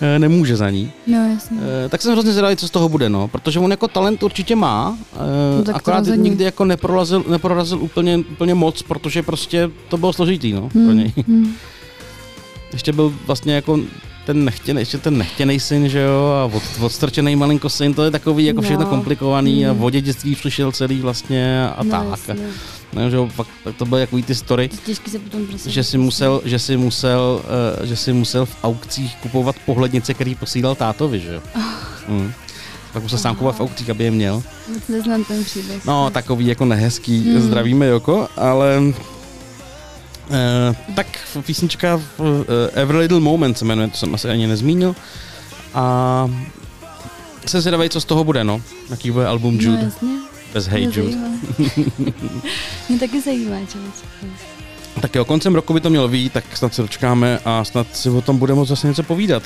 e, 0.00 0.18
nemůže 0.18 0.56
za 0.56 0.70
ní. 0.70 0.92
No, 1.06 1.28
jasně. 1.32 1.58
E, 1.86 1.88
tak 1.88 2.02
jsem 2.02 2.12
hrozně 2.12 2.32
zvědavý, 2.32 2.56
co 2.56 2.68
z 2.68 2.70
toho 2.70 2.88
bude, 2.88 3.08
no, 3.08 3.28
protože 3.28 3.58
on 3.58 3.70
jako 3.70 3.88
talent 3.88 4.22
určitě 4.22 4.56
má, 4.56 4.98
e, 5.14 5.64
No 5.68 5.76
akorát 5.76 6.04
nikdy 6.06 6.44
jako 6.44 6.64
neprorazil, 6.64 7.24
neprorazil 7.28 7.78
úplně, 7.82 8.18
úplně 8.18 8.54
moc, 8.54 8.82
protože 8.82 9.22
prostě 9.22 9.70
to 9.88 9.96
bylo 9.96 10.12
složitý, 10.12 10.52
no, 10.52 10.60
pro 10.68 10.80
Hmm, 10.80 10.96
něj. 10.98 11.12
hmm. 11.28 11.54
Ještě 12.72 12.92
byl 12.92 13.14
vlastně 13.26 13.54
jako 13.54 13.78
ten 14.26 14.44
nechtěný, 14.44 14.80
ještě 14.80 14.98
ten 14.98 15.18
nechtěný 15.18 15.60
syn, 15.60 15.88
že 15.88 16.00
jo, 16.00 16.26
a 16.26 16.56
od, 16.56 16.62
odstrčený 16.80 17.36
malinko 17.36 17.68
syn, 17.68 17.94
to 17.94 18.04
je 18.04 18.10
takový 18.10 18.44
jako 18.44 18.62
všechno 18.62 18.84
No. 18.84 18.90
komplikovaný 18.90 19.66
a 19.66 19.72
Mm. 19.72 19.82
o 19.84 19.90
dědictví 19.90 20.34
přišel 20.34 20.72
celý 20.72 21.00
vlastně 21.00 21.68
a 21.76 21.82
no, 21.82 21.90
tak. 21.90 22.06
jasně. 22.10 22.36
No, 22.92 23.10
že 23.10 23.16
jo, 23.16 23.28
fakt, 23.34 23.48
tak 23.64 23.76
to 23.76 23.84
byly 23.86 24.02
takový 24.02 24.22
ty 24.22 24.34
story, 24.34 24.70
se 25.10 25.18
potom 25.18 25.46
prostě... 25.46 25.70
že 25.70 25.84
si 25.84 25.98
musel, 25.98 26.40
že 26.44 26.58
si 26.58 26.76
musel, 26.76 27.40
uh, 27.80 27.86
že 27.86 27.96
si 27.96 28.12
musel 28.12 28.46
v 28.46 28.56
aukcích 28.64 29.16
kupovat 29.22 29.56
pohlednice, 29.66 30.14
který 30.14 30.34
posílal 30.34 30.74
tátovi, 30.74 31.20
že 31.20 31.34
jo. 31.34 31.40
Mm. 32.08 32.32
Pak 32.92 33.02
musel 33.02 33.18
sám 33.18 33.34
kupovat 33.34 33.56
v 33.56 33.60
aukcích, 33.60 33.90
aby 33.90 34.04
je 34.04 34.10
měl. 34.10 34.42
Moc 34.74 34.88
neznám 34.88 35.24
ten 35.24 35.44
příběh. 35.44 35.84
No, 35.86 36.10
takový 36.10 36.46
jako 36.46 36.64
nehezký, 36.64 37.20
Mm. 37.20 37.34
mm. 37.34 37.40
zdravíme 37.42 37.86
Joko, 37.86 38.28
ale 38.36 38.80
uh, 40.30 40.94
tak 40.94 41.06
písnička 41.46 41.94
uh, 42.18 42.24
Every 42.72 42.98
Little 42.98 43.20
Moment 43.20 43.58
se 43.58 43.64
jmenuje, 43.64 43.88
to 43.88 43.96
jsem 43.96 44.14
asi 44.14 44.28
ani 44.28 44.46
nezmínil. 44.46 44.96
A 45.74 46.30
jsem 47.46 47.60
zvědavý, 47.60 47.88
co 47.88 48.00
z 48.00 48.04
toho 48.04 48.24
bude, 48.24 48.44
no. 48.44 48.62
Jaký 48.90 49.10
bude 49.10 49.26
album 49.26 49.56
No, 49.56 49.62
Jude, 49.62 49.82
jasně. 49.84 50.08
bez 50.54 50.66
Hey 50.66 50.86
Mě 50.86 50.98
Jude. 50.98 51.16
Mě 52.88 52.98
taky 52.98 53.20
zajímá. 53.20 53.56
Tak 55.00 55.14
jo, 55.14 55.24
koncem 55.24 55.54
roku 55.54 55.72
by 55.74 55.80
to 55.80 55.90
mělo 55.90 56.08
být, 56.08 56.32
tak 56.32 56.56
snad 56.56 56.74
se 56.74 56.82
dočkáme 56.82 57.38
a 57.44 57.64
snad 57.64 57.96
si 57.96 58.10
o 58.10 58.20
tom 58.22 58.38
bude 58.38 58.54
moct 58.54 58.68
zase 58.68 58.86
něco 58.86 59.02
povídat. 59.02 59.42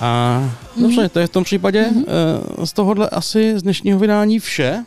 A 0.00 0.38
Mhm. 0.76 0.82
dobře, 0.82 1.08
to 1.08 1.18
je 1.18 1.26
v 1.26 1.30
tom 1.30 1.44
případě 1.44 1.86
uh, 1.86 2.64
z 2.64 2.72
tohohle 2.72 3.08
asi 3.08 3.58
z 3.58 3.62
dnešního 3.62 3.98
vydání 3.98 4.38
vše. 4.38 4.84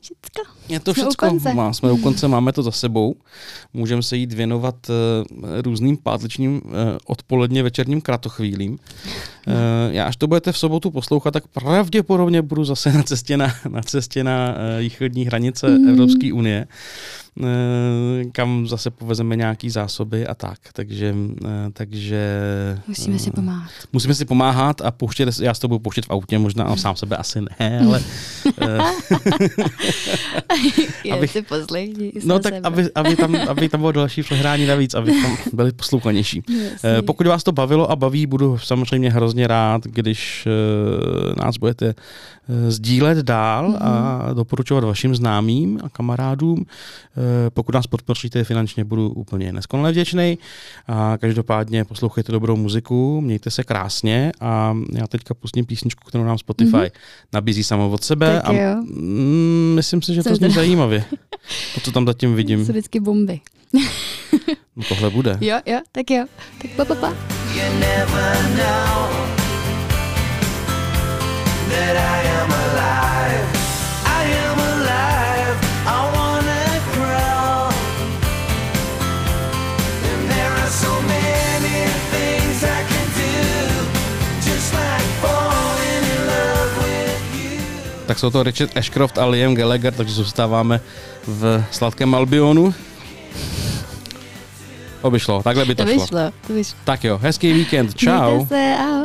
Všecko. 0.00 0.53
Je 0.68 0.80
to 0.80 0.92
všechno. 0.92 1.38
Má, 1.54 1.72
jsme 1.72 1.92
u 1.92 1.96
konce, 1.96 2.28
máme 2.28 2.52
to 2.52 2.62
za 2.62 2.70
sebou. 2.70 3.14
Můžeme 3.74 4.02
se 4.02 4.16
jít 4.16 4.32
věnovat 4.32 4.74
uh, 4.88 4.94
různým 5.62 5.96
pátečním 5.96 6.56
uh, 6.64 6.70
odpoledně 7.06 7.62
večerním 7.62 8.00
kratochvílím. 8.00 8.72
Uh, 8.72 9.54
já 9.90 10.06
až 10.06 10.16
to 10.16 10.26
budete 10.26 10.52
v 10.52 10.58
sobotu 10.58 10.90
poslouchat, 10.90 11.30
tak 11.30 11.46
pravděpodobně 11.46 12.42
budu 12.42 12.64
zase 12.64 12.92
na 12.92 13.02
cestě 13.02 13.36
na, 13.36 13.54
na, 13.68 13.82
cestě 13.82 14.24
na 14.24 14.48
uh, 14.48 14.80
východní 14.80 15.24
hranice 15.24 15.68
mm. 15.68 15.88
Evropské 15.88 16.32
unie, 16.32 16.66
uh, 17.36 17.46
kam 18.32 18.66
zase 18.66 18.90
povezeme 18.90 19.36
nějaký 19.36 19.70
zásoby 19.70 20.26
a 20.26 20.34
tak. 20.34 20.58
Takže, 20.72 21.14
uh, 21.14 21.48
takže 21.72 22.24
Musíme 22.88 23.18
si 23.18 23.28
eh, 23.28 23.32
pomáhat. 23.32 23.70
Musíme 23.92 24.14
si 24.14 24.24
pomáhat 24.24 24.80
a 24.80 24.90
pouštět, 24.90 25.28
já 25.40 25.54
s 25.54 25.58
to 25.58 25.68
budu 25.68 25.78
pouštět 25.78 26.06
v 26.06 26.10
autě, 26.10 26.38
možná 26.38 26.64
a 26.64 26.76
sám 26.76 26.96
sebe 26.96 27.16
asi 27.16 27.40
ne, 27.40 27.80
ale 27.86 28.02
eh, 28.60 28.78
Je, 31.04 31.12
abych- 31.12 31.32
ty 31.32 31.42
poslechni. 31.42 32.12
No 32.24 32.38
tak, 32.38 32.54
aby, 32.62 32.88
aby, 32.94 33.16
tam, 33.16 33.36
aby 33.48 33.68
tam 33.68 33.80
bylo 33.80 33.92
další 33.92 34.22
přehrání 34.22 34.66
navíc, 34.66 34.94
aby 34.94 35.12
tam 35.22 35.36
byli 35.52 35.72
poslouchanější. 35.72 36.42
Eh, 36.84 37.02
Pokud 37.02 37.26
vás 37.26 37.42
to 37.42 37.52
bavilo 37.52 37.90
a 37.90 37.96
baví, 37.96 38.26
budu 38.26 38.58
samozřejmě 38.58 39.10
hrozně 39.10 39.46
rád, 39.46 39.84
když 39.84 40.46
eh, 40.46 41.34
nás 41.44 41.56
budete 41.56 41.86
eh, 41.86 42.70
sdílet 42.70 43.18
dál 43.18 43.78
a 43.80 44.20
doporučovat 44.32 44.84
vašim 44.84 45.14
známým 45.14 45.80
a 45.84 45.88
kamarádům. 45.88 46.64
Eh, 46.66 47.50
Pokud 47.50 47.74
nás 47.74 47.86
podpoříte 47.86 48.44
finančně, 48.44 48.84
budu 48.84 49.08
úplně 49.10 49.52
neskonale 49.52 49.92
vděčný. 49.92 50.38
A 50.88 51.18
každopádně 51.20 51.84
poslouchejte 51.84 52.32
dobrou 52.32 52.56
muziku, 52.56 53.20
mějte 53.20 53.50
se 53.50 53.64
krásně 53.64 54.32
a 54.40 54.76
já 54.92 55.06
teďka 55.06 55.34
pustím 55.34 55.64
písničku, 55.66 56.04
kterou 56.08 56.24
nám 56.24 56.38
Spotify 56.38 56.76
Mhm. 56.76 56.86
nabízí 57.32 57.64
samo 57.64 57.90
od 57.90 58.04
sebe 58.04 58.40
Tak 58.44 58.48
a 58.48 58.52
jo. 58.52 58.76
mm, 58.82 59.72
myslím 59.76 60.02
si, 60.02 60.14
že 60.14 60.22
to 60.22 60.28
Jsem 60.28 60.36
zní 60.44 60.54
zajímavě. 60.54 61.04
To, 61.74 61.80
co 61.80 61.92
tam 61.92 62.06
zatím 62.06 62.34
vidím. 62.34 62.66
Jsou 62.66 62.72
vždycky 62.72 63.00
bomby. 63.00 63.40
No, 64.76 64.84
tohle 64.88 65.10
bude. 65.10 65.38
Jo, 65.40 65.60
jo, 65.66 65.80
tak 65.92 66.10
jo. 66.10 66.24
Tak 66.62 66.70
pa, 66.70 66.84
pa, 66.84 66.94
pa. 66.94 67.08
You 67.54 67.78
never 67.78 68.36
know 68.56 69.08
that 71.70 71.96
I 71.96 72.28
am 72.42 72.52
alive. 72.52 73.13
Tak 88.14 88.18
jsou 88.18 88.30
to 88.30 88.42
Richard 88.42 88.76
Ashcroft 88.76 89.18
a 89.18 89.26
Liam 89.26 89.54
Gallagher, 89.54 89.94
takže 89.94 90.14
zůstáváme 90.14 90.80
v 91.26 91.64
sladkém 91.70 92.14
Albionu. 92.14 92.74
To 95.02 95.10
by 95.10 95.20
šlo, 95.20 95.42
takhle 95.42 95.64
by 95.64 95.74
to, 95.74 95.84
To 95.84 95.92
šlo. 95.92 96.02
vyšlo, 96.02 96.18
to. 96.46 96.76
Tak 96.84 97.04
jo, 97.04 97.18
hezký 97.22 97.52
víkend, 97.52 97.94
čau. 97.94 98.34
Mějte 98.34 98.48
se, 98.54 98.74
ahoj. 98.78 99.03